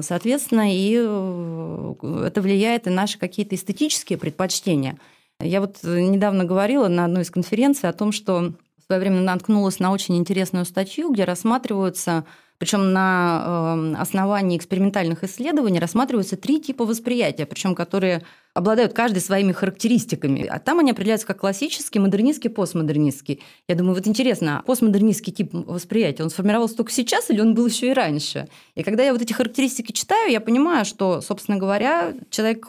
[0.02, 4.98] соответственно, и это влияет и наши какие-то эстетические предпочтения.
[5.40, 9.78] Я вот недавно говорила на одной из конференций о том, что в свое время наткнулась
[9.78, 12.24] на очень интересную статью, где рассматриваются
[12.60, 19.52] причем на эм, основании экспериментальных исследований рассматриваются три типа восприятия, причем которые обладают каждый своими
[19.52, 20.44] характеристиками.
[20.44, 23.40] А там они определяются как классический, модернистский, постмодернистский.
[23.66, 27.66] Я думаю, вот интересно, а постмодернистский тип восприятия, он сформировался только сейчас или он был
[27.66, 28.46] еще и раньше?
[28.74, 32.68] И когда я вот эти характеристики читаю, я понимаю, что, собственно говоря, человек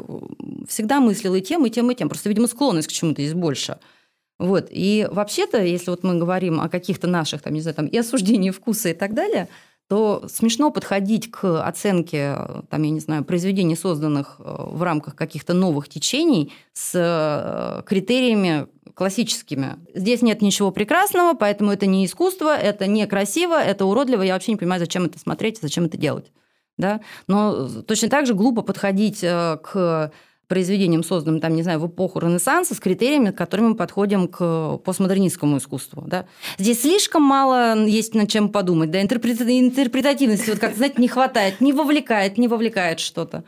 [0.69, 2.07] всегда мыслил и тем, и тем, и тем.
[2.07, 3.77] Просто, видимо, склонность к чему-то есть больше.
[4.39, 4.69] Вот.
[4.71, 8.51] И вообще-то, если вот мы говорим о каких-то наших, там, не знаю, там, и осуждении
[8.51, 9.49] вкуса и так далее–
[9.91, 12.37] то смешно подходить к оценке,
[12.69, 18.67] там, я не знаю, произведений, созданных э, в рамках каких-то новых течений, с э, критериями
[18.93, 19.75] классическими.
[19.93, 24.53] Здесь нет ничего прекрасного, поэтому это не искусство, это не красиво, это уродливо, я вообще
[24.53, 26.31] не понимаю, зачем это смотреть, зачем это делать.
[26.77, 27.01] Да?
[27.27, 30.13] Но точно так же глупо подходить э, к
[30.51, 34.79] произведением, созданным, там, не знаю, в эпоху Ренессанса, с критериями, к которым мы подходим к
[34.83, 36.03] постмодернистскому искусству.
[36.05, 36.25] Да?
[36.57, 38.91] Здесь слишком мало есть над чем подумать.
[38.91, 39.01] Да?
[39.01, 43.45] Интерпретативности, вот как знаете, не хватает, не вовлекает, не вовлекает что-то.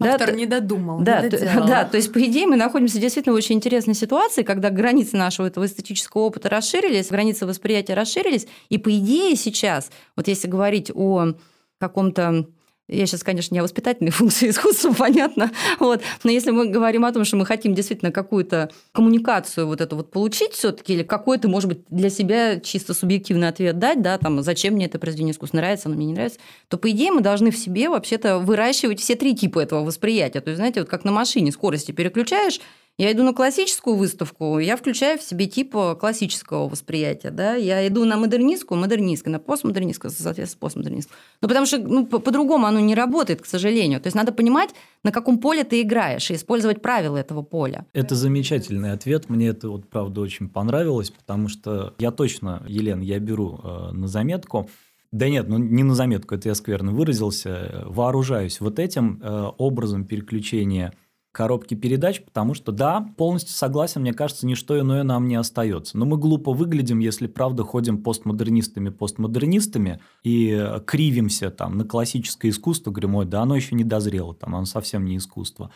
[0.00, 1.66] Автор да, не додумал, да, не доделал.
[1.66, 5.46] Да, то есть, по идее, мы находимся действительно в очень интересной ситуации, когда границы нашего
[5.46, 11.34] этого эстетического опыта расширились, границы восприятия расширились, и, по идее, сейчас, вот если говорить о
[11.78, 12.46] каком-то
[12.88, 15.50] я сейчас, конечно, не о воспитательной функции искусства, понятно.
[15.80, 16.02] Вот.
[16.22, 20.10] Но если мы говорим о том, что мы хотим действительно какую-то коммуникацию вот эту вот
[20.10, 24.74] получить все-таки, или какой-то, может быть, для себя чисто субъективный ответ дать, да, там, зачем
[24.74, 27.56] мне это произведение искусства, нравится оно мне не нравится, то, по идее, мы должны в
[27.56, 30.40] себе вообще-то выращивать все три типа этого восприятия.
[30.40, 32.60] То есть, знаете, вот как на машине скорости переключаешь,
[32.98, 37.30] я иду на классическую выставку, я включаю в себе тип классического восприятия.
[37.30, 37.54] Да?
[37.54, 41.18] Я иду на модернистскую, модернистскую, на постмодернистскую, соответственно, постмодернистскую.
[41.42, 44.00] Ну, потому что ну, по-другому оно не работает, к сожалению.
[44.00, 44.70] То есть надо понимать,
[45.02, 47.84] на каком поле ты играешь, и использовать правила этого поля.
[47.92, 49.28] Это замечательный ответ.
[49.28, 54.08] Мне это, вот, правда, очень понравилось, потому что я точно, Елена, я беру э, на
[54.08, 54.70] заметку,
[55.12, 60.04] да нет, ну не на заметку, это я скверно выразился, вооружаюсь вот этим э, образом
[60.04, 60.92] переключения
[61.36, 65.98] коробки передач, потому что, да, полностью согласен, мне кажется, ничто иное нам не остается.
[65.98, 72.90] Но мы глупо выглядим, если правда ходим постмодернистами, постмодернистами и кривимся там на классическое искусство,
[72.90, 75.70] говорим, ой, да оно еще не дозрело, там оно совсем не искусство.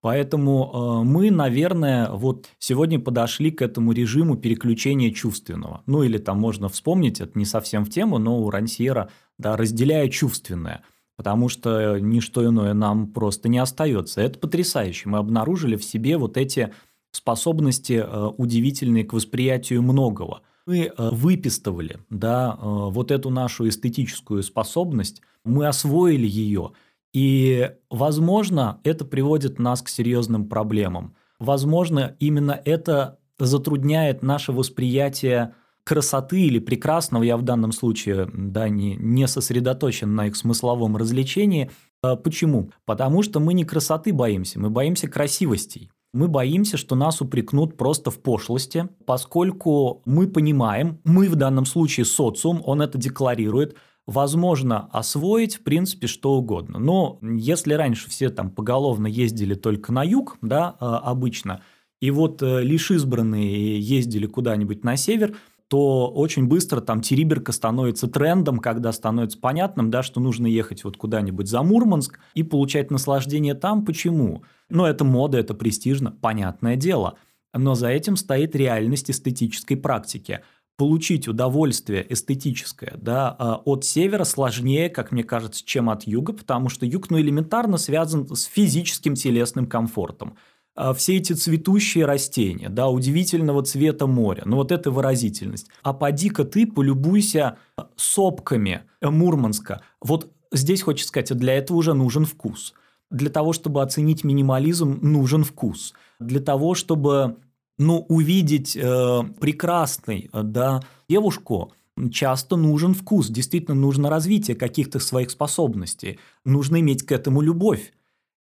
[0.00, 5.82] Поэтому э, мы, наверное, вот сегодня подошли к этому режиму переключения чувственного.
[5.86, 10.08] Ну или там можно вспомнить, это не совсем в тему, но у Рансьера, да, разделяя
[10.08, 10.82] чувственное–
[11.18, 14.20] потому что ничто иное нам просто не остается.
[14.20, 15.08] Это потрясающе.
[15.08, 16.72] Мы обнаружили в себе вот эти
[17.10, 20.42] способности э, удивительные к восприятию многого.
[20.64, 26.70] Мы э, выпистывали да, э, вот эту нашу эстетическую способность, мы освоили ее,
[27.12, 31.16] и, возможно, это приводит нас к серьезным проблемам.
[31.40, 35.54] Возможно, именно это затрудняет наше восприятие
[35.88, 41.70] красоты или прекрасного, я в данном случае да, не, не сосредоточен на их смысловом развлечении.
[42.02, 42.70] А почему?
[42.84, 45.90] Потому что мы не красоты боимся, мы боимся красивостей.
[46.12, 52.04] Мы боимся, что нас упрекнут просто в пошлости, поскольку мы понимаем, мы в данном случае
[52.04, 53.74] социум, он это декларирует,
[54.06, 56.78] возможно освоить, в принципе, что угодно.
[56.78, 61.62] Но если раньше все там поголовно ездили только на юг, да, а, обычно,
[62.00, 65.36] и вот э, лишь избранные ездили куда-нибудь на север,
[65.68, 70.96] то очень быстро там Териберка становится трендом, когда становится понятным, да, что нужно ехать вот
[70.96, 73.84] куда-нибудь за Мурманск и получать наслаждение там.
[73.84, 74.44] Почему?
[74.70, 77.14] Ну, это мода, это престижно, понятное дело.
[77.54, 80.40] Но за этим стоит реальность эстетической практики–
[80.78, 86.68] получить удовольствие эстетическое да, а, от севера сложнее, как мне кажется, чем от юга, потому
[86.68, 90.38] что юг ну, элементарно связан с физическим телесным комфортом.
[90.80, 95.66] А, все эти цветущие растения, да, удивительного цвета моря, ну вот это выразительность.
[95.82, 97.58] А поди-ка ты полюбуйся
[97.96, 99.82] сопками Мурманска.
[100.00, 102.74] Вот здесь хочется сказать, для этого уже нужен вкус.
[103.10, 105.94] Для того, чтобы оценить минимализм, нужен вкус.
[106.20, 107.38] Для того, чтобы
[107.76, 111.72] но увидеть э, прекрасной э, да, девушку
[112.12, 117.92] часто нужен вкус, действительно нужно развитие каких-то своих способностей, нужно иметь к этому любовь.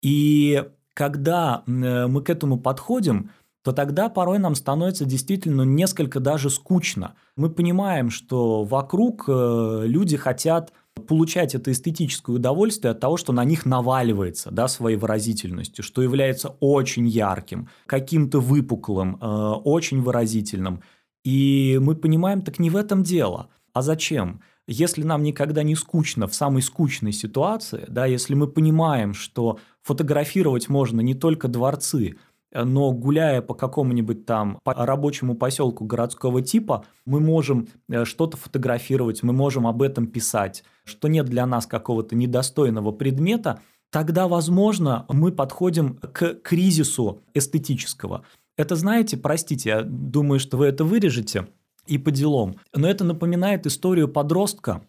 [0.03, 0.65] И
[1.01, 3.31] когда э, мы к этому подходим,
[3.65, 7.15] то тогда порой нам становится действительно несколько даже скучно.
[7.37, 10.75] Мы понимаем, что вокруг э, люди хотят
[11.09, 16.51] получать это эстетическое удовольствие от того, что на них наваливается да, своей выразительностью, что является
[16.61, 19.27] очень ярким, каким-то выпуклым, э,
[19.65, 20.83] очень выразительным.
[21.25, 23.49] И мы понимаем, так не в этом дело.
[23.73, 24.43] А зачем?
[24.73, 30.69] Если нам никогда не скучно в самой скучной ситуации, да, если мы понимаем, что фотографировать
[30.69, 32.19] можно не только дворцы,
[32.55, 39.25] но гуляя по какому-нибудь там по рабочему поселку городского типа, мы можем э, что-то фотографировать,
[39.25, 45.33] мы можем об этом писать, что нет для нас какого-то недостойного предмета, тогда, возможно, мы
[45.33, 48.23] подходим к кризису эстетического.
[48.57, 51.49] Это, знаете, простите, я думаю, что вы это вырежете
[51.91, 54.87] и по делам, но это напоминает историю подростка,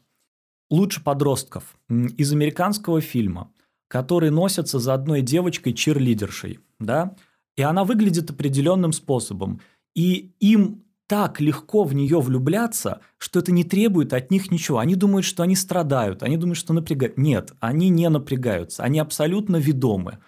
[0.69, 3.51] лучше подростков, из американского фильма,
[3.87, 7.15] который носится за одной девочкой-чирлидершей, да,
[7.57, 9.61] и она выглядит определенным способом.
[9.95, 14.77] И им так легко в нее влюбляться, что это не требует от них ничего.
[14.77, 17.17] Они думают, что они страдают, они думают, что напрягают.
[17.17, 20.19] Нет, они не напрягаются, они абсолютно ведомы.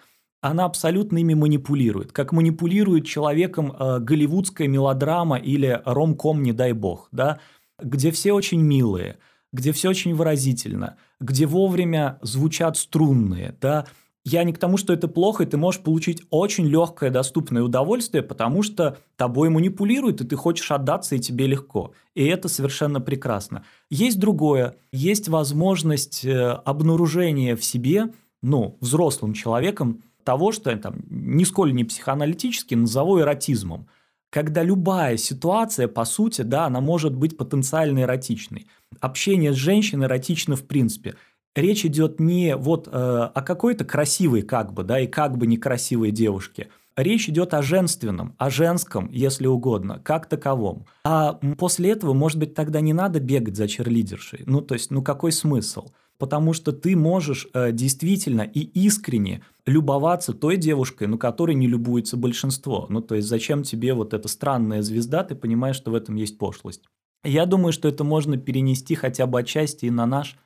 [0.44, 2.12] Она абсолютно ими манипулирует.
[2.12, 7.39] Как манипулирует человеком э, голливудская мелодрама или ромком, не дай бог, да,
[7.82, 9.20] где все очень милые,
[9.54, 13.86] где все очень выразительно, где вовремя звучат струнные, да,
[14.26, 18.22] я не к тому, что это плохо, и ты можешь получить очень легкое, доступное удовольствие,
[18.22, 21.94] потому что тобой манипулируют, и ты хочешь отдаться, и тебе легко.
[22.16, 23.64] И это совершенно прекрасно.
[23.89, 24.76] Есть другое.
[24.91, 28.10] Есть возможность э, обнаружения в себе,
[28.41, 33.88] ну, взрослым человеком, того, что я там нисколько не психоаналитически назову эротизмом.
[34.30, 38.68] Когда любая ситуация, по сути, да, она может быть потенциально эротичной.
[39.00, 41.16] Общение с женщиной эротично в принципе–
[41.56, 46.12] речь идет не вот э, о какой-то красивой как бы, да, и как бы некрасивой
[46.12, 46.70] девушке.
[46.96, 50.86] Речь идет о женственном, о женском, если угодно, как таковом.
[51.04, 54.44] А после этого, может быть, тогда не надо бегать за черлидершей.
[54.46, 55.88] Ну, то есть, ну какой смысл?
[56.24, 62.16] Потому что ты можешь э, действительно и искренне любоваться той девушкой, ну, которой не любуется
[62.16, 62.86] большинство.
[62.88, 66.38] Ну, то есть, зачем тебе вот эта странная звезда, ты понимаешь, что в этом есть
[66.38, 66.84] пошлость.
[67.26, 70.38] Я думаю, что это можно перенести хотя бы отчасти и на наш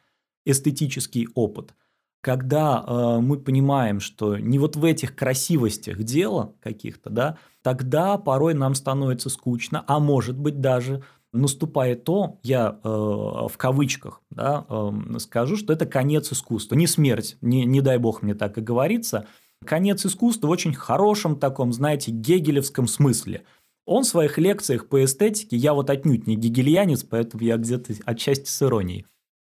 [0.48, 1.76] эстетический опыт.
[2.22, 8.56] Когда э, мы понимаем, что не вот в этих красивостях дело каких-то, да, тогда порой
[8.56, 11.04] нам становится скучно, а может быть даже
[11.38, 17.38] наступает то, я э, в кавычках да, э, скажу, что это конец искусства, не смерть,
[17.42, 19.28] не, не дай бог мне так и говорится,
[19.66, 23.44] конец искусства в очень хорошем таком, знаете, гегелевском смысле.
[23.86, 28.50] Он в своих лекциях по эстетике, я вот отнюдь не гегельянец, поэтому я где-то отчасти
[28.50, 29.06] с иронией,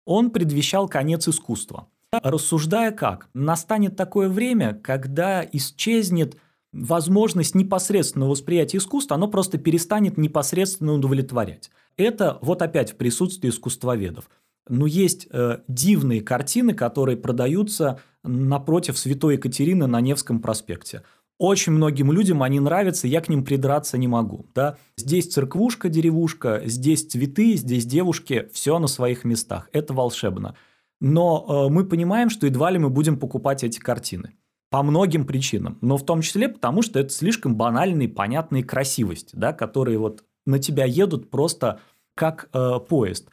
[0.05, 1.89] он предвещал конец искусства.
[2.13, 3.29] Рассуждая как?
[3.35, 6.37] Настанет такое время, когда исчезнет
[6.75, 11.71] возможность непосредственного восприятия искусства, оно просто перестанет непосредственно удовлетворять.
[11.97, 14.29] Это вот опять в присутствии искусствоведов.
[14.69, 21.03] Но есть э, дивные картины, которые продаются напротив Святой Екатерины на Невском проспекте.
[21.39, 24.47] Очень многим людям они нравятся, я к ним придраться не могу.
[24.55, 24.79] Да?
[24.97, 29.69] Здесь церквушка, деревушка, здесь цветы, здесь девушки, все на своих местах.
[29.73, 30.57] Это волшебно.
[31.01, 34.35] Но э, мы понимаем, что едва ли мы будем покупать эти картины.
[34.75, 35.79] По многим причинам.
[35.83, 40.59] Но в том числе потому, что это слишком банальные, понятные красивости, да, которые вот на
[40.59, 41.79] тебя едут просто
[42.17, 43.29] как э, поезд.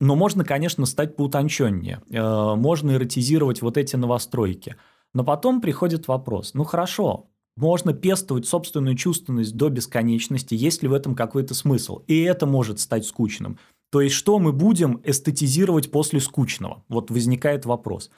[0.00, 2.00] Но можно, конечно, стать поутонченнее.
[2.08, 4.76] Э, можно эротизировать вот эти новостройки.
[5.12, 7.28] Но потом приходит вопрос, ну хорошо,
[7.58, 12.04] можно пестовать собственную чувственность до бесконечности, есть ли в этом какой-то смысл.
[12.06, 13.58] И это может стать скучным.
[13.90, 16.84] То есть, что мы будем эстетизировать после скучного?
[16.88, 18.10] Вот возникает вопрос.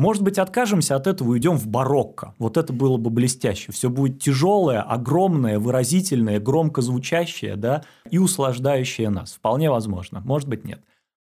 [0.00, 2.34] Может быть, откажемся от этого и уйдем в барокко.
[2.38, 3.70] Вот это было бы блестяще.
[3.70, 9.34] Все будет тяжелое, огромное, выразительное, громко звучащее, да, и услаждающее нас.
[9.34, 10.22] Вполне возможно.
[10.24, 10.80] Может быть, нет.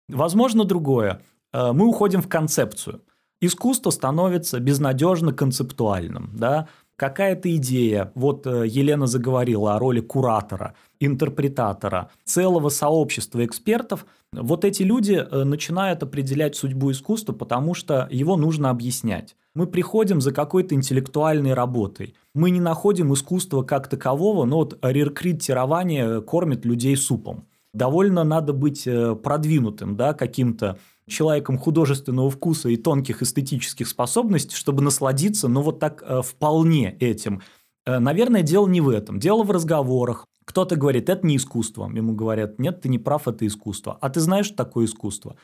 [0.07, 1.21] Возможно, другое.
[1.51, 3.01] Э, мы уходим в концепцию.
[3.41, 8.13] Искусство становится безнадежно концептуальным, да, какая-то идея.
[8.15, 14.05] Вот э, Елена заговорила о роли куратора, интерпретатора, целого сообщества экспертов.
[14.33, 19.35] Вот эти люди э, начинают определять судьбу искусства, потому что его нужно объяснять.
[19.53, 22.15] Мы приходим за какой-то интеллектуальной работой.
[22.33, 27.45] Мы не находим искусства как такового, но вот реркритирование кормит людей супом.
[27.73, 30.77] Довольно надо быть э, продвинутым, да, каким-то
[31.07, 37.41] человеком художественного вкуса и тонких эстетических способностей, чтобы насладиться, ну, вот так э, вполне этим.
[37.85, 39.19] Наверное, дело не в этом.
[39.19, 40.25] Дело в разговорах.
[40.45, 41.89] Кто-то говорит, это не искусство.
[41.89, 43.97] Ему говорят, нет, ты не прав, это искусство.
[44.01, 45.35] А ты знаешь, что такое искусство?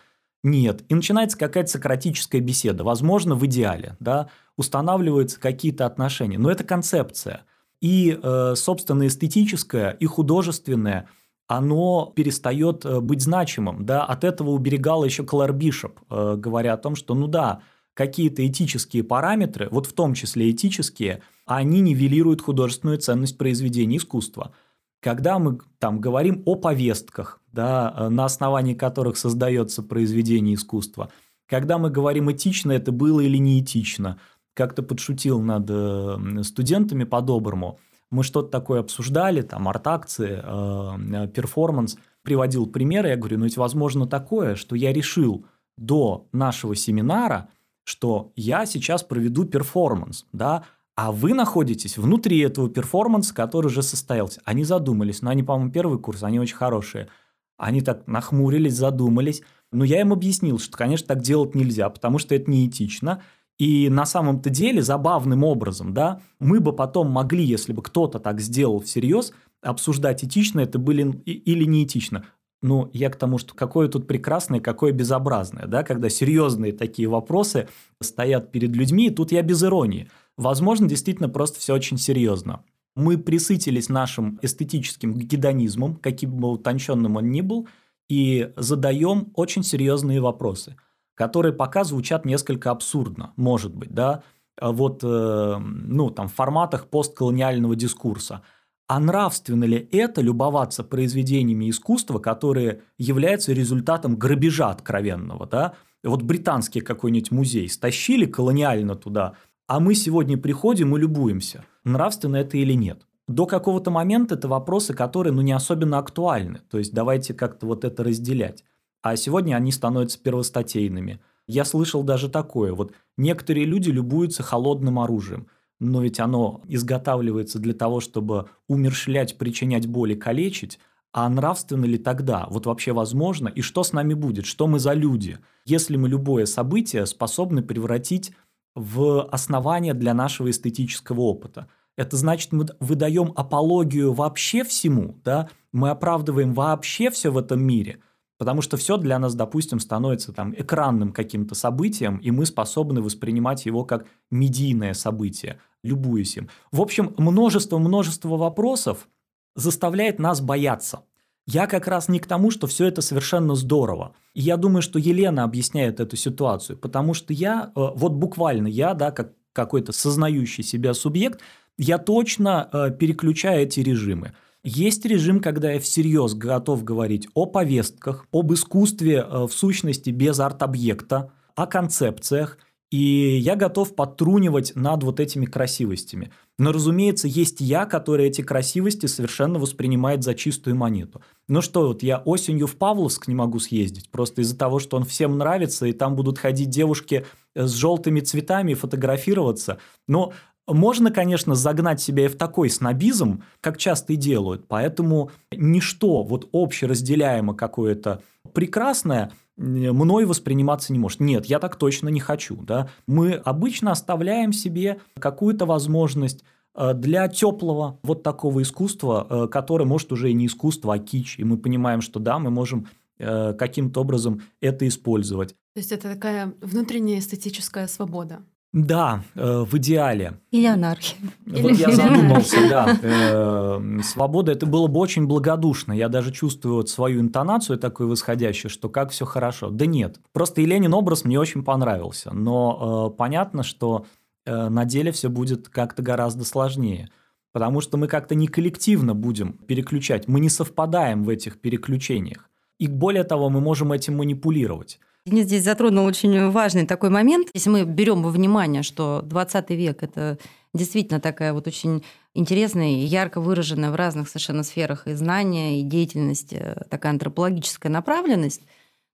[0.43, 0.83] Нет.
[0.89, 2.83] И начинается какая-то сократическая беседа.
[2.83, 3.95] Возможно, в идеале.
[3.99, 4.29] Да?
[4.55, 6.37] Устанавливаются какие-то отношения.
[6.37, 7.45] Но это концепция.
[7.81, 11.07] И, э, собственно, эстетическое, и художественное–
[11.47, 13.85] оно перестает э, быть значимым.
[13.85, 14.03] Да?
[14.03, 17.61] От этого уберегал еще Клэр Бишоп, э, говоря о том, что ну да,
[17.93, 24.53] какие-то этические параметры, вот в том числе этические, они нивелируют художественную ценность произведения искусства.
[24.99, 31.09] Когда мы там говорим о повестках, да, э, на основании которых создается произведение искусства,
[31.47, 34.19] когда мы говорим этично это было или не этично,
[34.53, 37.79] как-то подшутил над студентами по-доброму–
[38.09, 43.57] мы что-то такое обсуждали, там, арт-акции, э, э, перформанс, приводил примеры, я говорю, ну ведь
[43.57, 45.45] возможно такое, что я решил
[45.77, 47.49] до нашего семинара,
[47.83, 50.63] что я сейчас проведу перформанс, да,
[50.97, 54.41] а вы находитесь внутри этого перформанса, который уже состоялся.
[54.45, 57.07] Они задумались, но они, по-моему, первый курс, они очень хорошие.
[57.55, 59.43] Они так нахмурились, задумались.
[59.71, 63.21] Но я им объяснил, что, конечно, так делать нельзя, потому что это неэтично.
[63.59, 68.41] И на самом-то деле забавным образом, да, мы бы потом могли, если бы кто-то так
[68.41, 72.25] сделал всерьез, обсуждать этично это были или не этично.
[72.63, 77.67] Ну, я к тому, что какое тут прекрасное, какое безобразное, да, когда серьезные такие вопросы
[78.01, 80.09] стоят перед людьми, и тут я без иронии.
[80.38, 82.63] Возможно, действительно просто все очень серьезно.
[82.95, 87.67] Мы присытились нашим эстетическим гедонизмом, каким бы утонченным он ни был,
[88.07, 90.77] и задаем очень серьезные вопросы–
[91.17, 94.23] которые пока звучат несколько абсурдно, может быть, да,
[94.59, 98.43] а вот, э, ну, там, в форматах постколониального дискурса.
[98.88, 105.73] А нравственно ли это любоваться произведениями искусства, которые являются результатом грабежа откровенного, да?
[106.03, 109.33] Вот британский какой-нибудь музей стащили колониально туда,
[109.68, 113.05] а мы сегодня приходим и любуемся, нравственно это или нет.
[113.28, 116.61] До какого-то момента это вопросы, которые ну, не особенно актуальны.
[116.70, 118.63] То есть давайте как-то вот это разделять
[119.01, 121.22] а сегодня они становятся первостатейными.
[121.47, 122.74] Я слышал даже такое.
[122.74, 125.47] Вот некоторые люди любуются холодным оружием,
[125.80, 130.80] но ведь оно изготавливается для того, чтобы умершлять, причинять боль и калечить,
[131.13, 132.47] а нравственно ли тогда?
[132.49, 133.47] Вот вообще возможно?
[133.47, 134.45] И что с нами будет?
[134.45, 135.39] Что мы за люди?
[135.65, 138.34] Если мы любое событие способны превратить
[138.78, 141.67] в основание для нашего эстетического опыта.
[141.97, 145.49] Это значит, мы выдаем апологию вообще всему, да?
[145.71, 147.99] мы оправдываем вообще все в этом мире–
[148.38, 153.65] Потому что все для нас, допустим, становится там экранным каким-то событием, и мы способны воспринимать
[153.65, 156.49] его как медийное событие, любуясь им.
[156.71, 159.07] В общем, множество-множество вопросов
[159.55, 161.03] заставляет нас бояться.
[161.47, 164.13] Я как раз не к тому, что все это совершенно здорово.
[164.35, 168.93] И я думаю, что Елена объясняет эту ситуацию, потому что я, э, вот буквально я,
[168.93, 171.39] да, как какой-то сознающий себя субъект,
[171.79, 174.33] я точно э, переключаю эти режимы–
[174.69, 180.41] есть режим, когда я всерьез готов говорить о повестках, об искусстве э, в сущности без
[180.41, 182.57] арт-объекта, о концепциях,
[182.89, 186.32] и я готов подтрунивать над вот этими красивостями.
[186.58, 191.22] Но, разумеется, есть я, который эти красивости совершенно воспринимает за чистую монету.
[191.47, 195.04] Ну что, вот я осенью в Павловск не могу съездить, просто из-за того, что он
[195.04, 199.80] всем нравится, и там будут ходить девушки с желтыми цветами и фотографироваться.
[200.08, 200.34] Но
[200.66, 206.47] можно, конечно, загнать себя и в такой снобизм, как часто и делают, поэтому ничто вот
[206.51, 208.22] общеразделяемо какое-то
[208.54, 211.20] прекрасное мной восприниматься не может.
[211.20, 212.55] Нет, я так точно не хочу.
[212.58, 212.89] Да?
[213.08, 216.43] Мы обычно оставляем себе какую-то возможность
[216.75, 221.39] э, для теплого вот такого искусства, э, которое может уже и не искусство, а кич.
[221.39, 225.50] И мы понимаем, что да, мы можем э, каким-то образом это использовать.
[225.74, 228.43] То есть это такая внутренняя эстетическая свобода.
[228.73, 230.39] Да, в идеале.
[230.51, 231.17] Или анархия.
[231.45, 233.81] Вот я задумался, да.
[234.03, 235.93] Свобода, это было бы очень благодушно.
[235.93, 239.69] Я даже чувствую вот свою интонацию такую восходящую, что как все хорошо.
[239.69, 240.19] Да нет.
[240.33, 242.31] Просто Еленин образ мне очень понравился.
[242.33, 244.05] Но понятно, что
[244.47, 247.09] Э, на деле все будет как-то гораздо сложнее.
[247.51, 252.49] Потому что мы как-то не коллективно будем переключать, мы не совпадаем в этих переключениях.
[252.79, 254.99] И более того, мы можем этим манипулировать.
[255.28, 257.49] Денис здесь затронул очень важный такой момент.
[257.54, 260.37] Если мы берем во внимание, что 20 век– это
[260.74, 262.01] действительно такая вот очень
[262.33, 267.91] интересная и ярко выраженная в разных совершенно сферах и знания, и деятельность, э, такая антропологическая
[267.91, 268.62] направленность,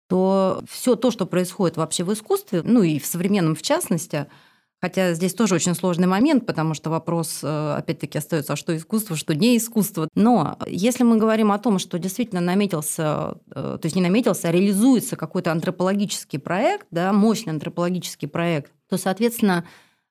[0.07, 4.27] то все то, что происходит вообще в искусстве, ну и в современном в частности–
[4.83, 9.15] Хотя здесь тоже очень сложный момент, потому что вопрос, э, опять-таки, остается, а что искусство,
[9.15, 10.09] что не искусство.
[10.13, 14.51] Но если мы говорим о том, что действительно наметился, э, то есть не наметился, а
[14.51, 19.63] реализуется какой-то антропологический проект, да, мощный антропологический проект, то, соответственно,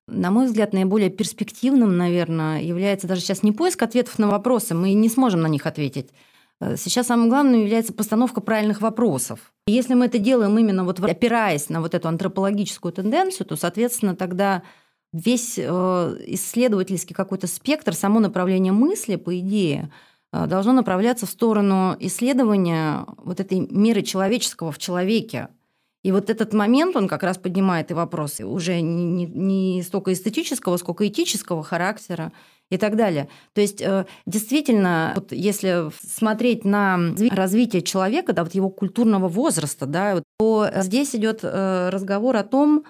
[0.07, 4.95] на мой взгляд, наиболее перспективным, наверное, является даже сейчас не поиск ответов на вопросы, мы
[4.95, 6.13] не сможем на них ответить,
[6.77, 9.53] сейчас самым главным является постановка правильных вопросов.
[9.67, 14.63] Если мы это делаем именно вот опираясь на вот эту антропологическую тенденцию, то, соответственно, тогда
[15.13, 15.63] весь э,
[16.27, 19.93] исследовательский какой-то спектр, само направление мысли, по идее,
[20.33, 25.49] э, должно направляться в сторону исследования вот этой меры человеческого в человеке.
[26.03, 30.13] И вот этот момент, он как раз поднимает и вопросы уже не, не, не столько
[30.13, 32.33] эстетического, сколько этического характера
[32.73, 33.29] и так далее.
[33.53, 36.99] То есть э, действительно, вот если смотреть на
[37.31, 42.85] развитие человека, да, вот его культурного возраста, да, то здесь идет э, разговор о том,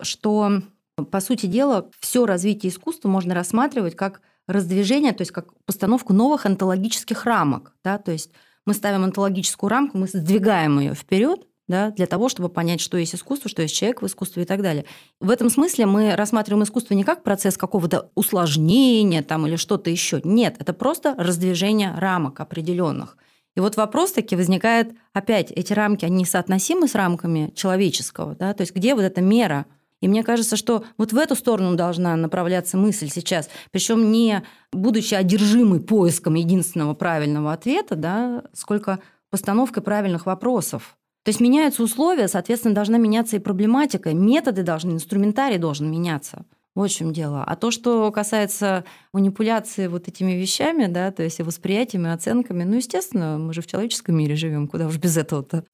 [0.00, 0.62] что,
[1.10, 6.46] по сути дела, все развитие искусства можно рассматривать как раздвижение, то есть как постановку новых
[6.46, 7.76] онтологических рамок.
[7.84, 7.98] Да?
[7.98, 8.30] То есть
[8.64, 13.14] мы ставим онтологическую рамку, мы сдвигаем ее вперед, да, для того, чтобы понять, что есть
[13.14, 14.84] искусство, что есть человек в искусстве и так далее.
[15.20, 20.20] В этом смысле мы рассматриваем искусство не как процесс какого-то усложнения там, или что-то еще.
[20.24, 23.16] Нет, это просто раздвижение рамок определенных.
[23.56, 28.62] И вот вопрос таки возникает, опять, эти рамки, они соотносимы с рамками человеческого, да, то
[28.62, 29.66] есть где вот эта мера?
[30.02, 35.14] И мне кажется, что вот в эту сторону должна направляться мысль сейчас, причем не будучи
[35.14, 40.98] одержимой поиском единственного правильного ответа, да, сколько постановкой правильных вопросов.
[41.26, 46.46] То есть меняются условия, соответственно, должна меняться и проблематика, методы должны, инструментарий должен меняться.
[46.76, 47.42] Вот в чем дело.
[47.42, 52.76] А то, что касается манипуляции вот этими вещами, да, то есть и восприятиями, оценками, ну,
[52.76, 55.64] естественно, мы же в человеческом мире живем, куда уж без этого-то.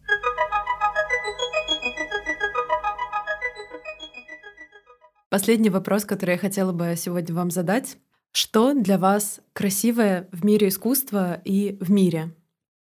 [5.29, 7.99] Последний вопрос, который я хотела бы сегодня вам задать.
[8.33, 12.33] Что для вас красивое в мире искусства и в мире?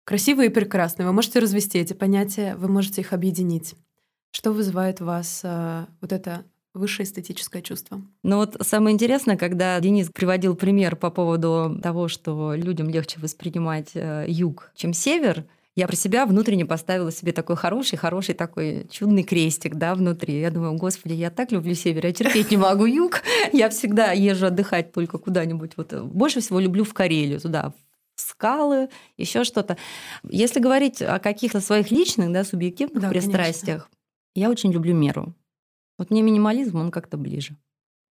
[0.07, 1.05] Красивые и прекрасные.
[1.05, 3.75] Вы можете развести эти понятия, вы можете их объединить.
[4.31, 8.01] Что вызывает у вас э, вот это высшее эстетическое чувство.
[8.23, 13.91] Ну вот самое интересное, когда Денис приводил пример по поводу того, что людям легче воспринимать
[13.95, 19.25] э, юг, чем север, я про себя внутренне поставила себе такой хороший, хороший такой чудный
[19.25, 20.39] крестик, да, внутри.
[20.39, 23.23] Я думаю, господи, я так люблю север, я терпеть не могу юг.
[23.53, 25.73] Я всегда езжу отдыхать только куда-нибудь.
[25.77, 27.75] Вот больше всего люблю в Карелию, туда,
[28.17, 29.77] скалы, еще что-то.
[30.29, 33.99] Если говорить о каких-то своих личных, да, субъективных да, пристрастиях, конечно.
[34.35, 35.35] я очень люблю меру.
[35.99, 37.57] Вот мне минимализм, он как-то ближе.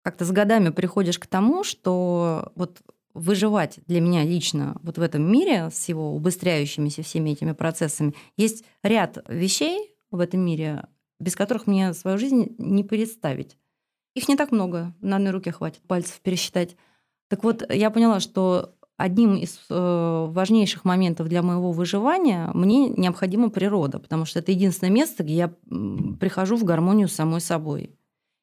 [0.02, 2.82] Как-то с годами приходишь к тому, что вот
[3.14, 8.64] выживать для меня лично вот в этом мире с его убыстряющимися всеми этими процессами, есть
[8.82, 10.86] ряд вещей в этом мире,
[11.20, 13.56] без которых мне свою жизнь не представить.
[14.14, 16.76] Их не так много, на одной руке хватит пальцев пересчитать.
[17.28, 23.50] Так вот, я поняла, что одним из э, важнейших моментов для моего выживания мне необходима
[23.50, 25.48] природа, потому что это единственное место, где я
[26.20, 27.90] прихожу в гармонию с самой собой.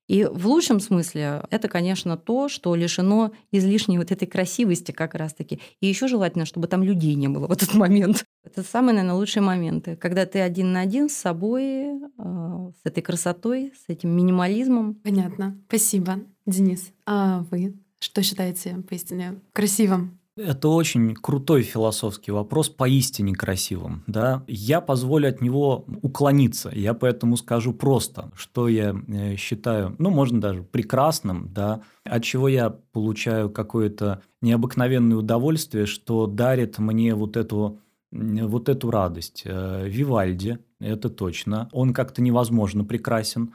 [0.07, 5.61] И в лучшем смысле это, конечно, то, что лишено излишней вот этой красивости как раз-таки.
[5.79, 8.25] И еще желательно, чтобы там людей не было в этот момент.
[8.43, 13.01] Это самые, наверное, лучшие моменты, когда ты один на один с собой, э, с этой
[13.01, 14.95] красотой, с этим минимализмом.
[14.95, 15.57] Понятно.
[15.69, 16.91] Спасибо, Денис.
[17.05, 24.03] А вы что считаете поистине красивым это очень крутой философский вопрос, поистине красивым.
[24.07, 24.43] Да?
[24.47, 26.71] Я позволю от него уклониться.
[26.73, 32.47] Я поэтому скажу просто, что я э, считаю, ну, можно даже прекрасным, да, от чего
[32.47, 37.79] я получаю какое-то необыкновенное удовольствие, что дарит мне вот эту
[38.11, 39.43] вот эту радость.
[39.45, 41.69] Э, Вивальди, это точно.
[41.71, 43.53] Он как-то невозможно прекрасен.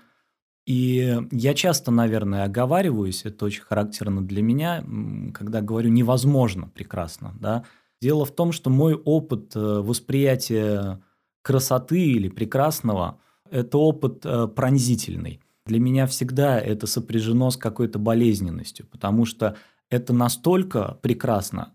[0.66, 4.84] И я часто, наверное, оговариваюсь, это очень характерно для меня,
[5.32, 7.34] когда говорю «невозможно прекрасно».
[7.38, 7.64] Да?
[8.02, 11.00] Дело в том, что мой опыт э, восприятия
[11.42, 13.20] красоты или прекрасного–
[13.50, 15.40] это опыт э, пронзительный.
[15.66, 19.56] Для меня всегда это сопряжено с какой-то болезненностью, потому что
[19.88, 21.74] это настолько прекрасно,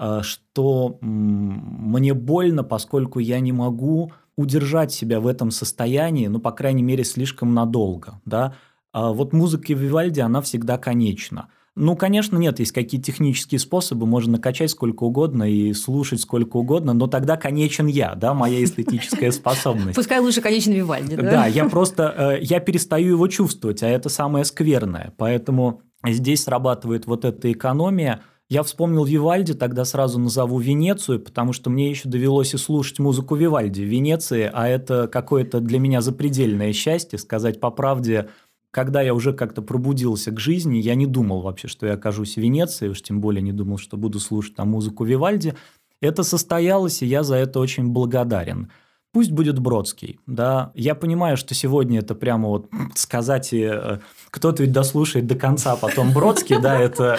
[0.00, 4.12] э, что мне больно, поскольку я не могу
[4.42, 8.54] удержать себя в этом состоянии, ну, по крайней мере, слишком надолго, да.
[8.92, 11.48] А вот музыка Вивальди, она всегда конечна.
[11.74, 16.92] Ну, конечно, нет, есть какие-то технические способы, можно накачать сколько угодно и слушать сколько угодно,
[16.92, 19.96] но тогда конечен я, да, моя эстетическая способность.
[19.96, 21.22] Пускай лучше конечен Вивальди, да?
[21.22, 27.06] Да, я просто, э, я перестаю его чувствовать, а это самое скверное, поэтому здесь срабатывает
[27.06, 32.54] вот эта экономия– я вспомнил Вивальди, тогда сразу назову Венецию, потому что мне еще довелось
[32.54, 37.70] и слушать музыку Вивальди в Венеции, а это какое-то для меня запредельное счастье, сказать по
[37.70, 38.28] правде,
[38.72, 42.40] когда я уже как-то пробудился к жизни, я не думал вообще, что я окажусь в
[42.40, 45.54] Венеции, уж тем более не думал, что буду слушать там музыку Вивальди.
[46.00, 48.70] Это состоялось, и я за это очень благодарен.
[49.12, 50.72] Пусть будет Бродский, да.
[50.74, 53.98] Я понимаю, что сегодня это прямо вот сказать, и э,
[54.30, 57.18] кто-то ведь дослушает до конца, потом Бродский, да, это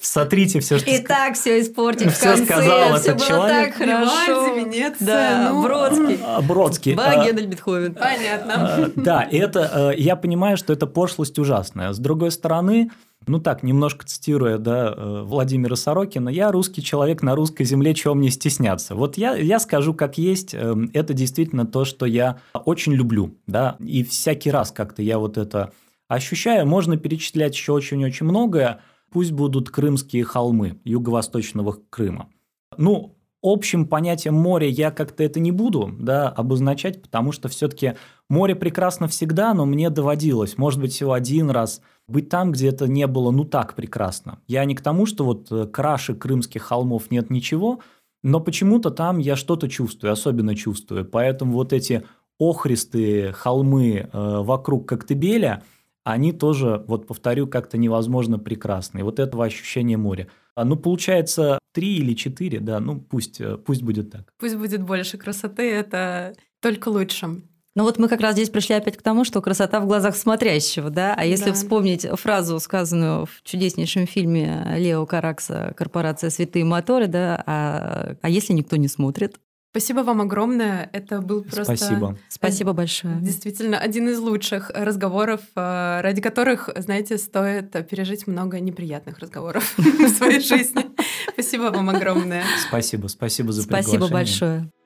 [0.00, 0.90] сотрите все, что...
[0.90, 3.66] И так все испортить в конце, сказал все этот было человек.
[3.68, 4.54] так хорошо.
[4.54, 6.20] Венеция, Да, ну, Бродский.
[6.24, 6.94] А, Бродский.
[6.94, 7.94] Баг, а, Гендель, Бетховен.
[7.94, 8.54] Понятно.
[8.56, 11.92] а, Да, это э, я понимаю, что это пошлость ужасная.
[11.92, 12.90] С другой стороны,
[13.26, 18.14] ну так, немножко цитируя да, э, Владимира Сорокина, я русский человек на русской земле, чего
[18.14, 18.94] мне стесняться.
[18.94, 23.34] Вот я, я скажу как есть, э, это действительно то, что я очень люблю.
[23.46, 23.76] Да?
[23.80, 25.72] И всякий раз как-то я вот это
[26.08, 26.66] ощущаю.
[26.66, 28.80] Можно перечислять еще очень-очень многое.
[29.10, 32.28] Пусть будут крымские холмы юго-восточного Крыма.
[32.76, 37.94] Ну, общим понятием моря я как-то это не буду да, обозначать, потому что все-таки
[38.28, 42.88] море прекрасно всегда, но мне доводилось, может быть, всего один раз быть там, где это
[42.88, 44.40] не было ну так прекрасно.
[44.46, 47.80] Я не к тому, что вот э, краше крымских холмов нет ничего,
[48.22, 51.04] но почему-то там я что-то чувствую, особенно чувствую.
[51.04, 52.04] Поэтому вот эти
[52.38, 55.62] охристые холмы э, вокруг Коктебеля,
[56.04, 59.04] они тоже, вот повторю, как-то невозможно прекрасные.
[59.04, 60.28] Вот этого ощущения моря.
[60.54, 64.30] А, ну, получается, три или четыре, да, ну, пусть, э, пусть будет так.
[64.38, 67.42] Пусть будет больше красоты, это только лучше.
[67.76, 70.90] Ну вот мы как раз здесь пришли опять к тому, что красота в глазах смотрящего,
[70.90, 71.12] да?
[71.18, 71.54] А если Да.
[71.54, 77.42] вспомнить фразу, сказанную в чудеснейшем фильме Лео Каракса «Корпорация «Святые моторы», да?
[77.46, 79.40] А, а если никто не смотрит?
[79.74, 80.88] Спасибо вам огромное.
[80.92, 81.64] Это был просто...
[81.76, 82.16] Спасибо.
[82.28, 83.16] Спасибо большое.
[83.20, 90.08] Действительно, один из лучших разговоров, э, ради которых, знаете, стоит пережить много неприятных разговоров в
[90.10, 90.86] своей жизни.
[91.32, 92.44] Спасибо вам огромное.
[92.68, 94.12] Спасибо, спасибо за Спасибо приглашение.
[94.12, 94.83] большое.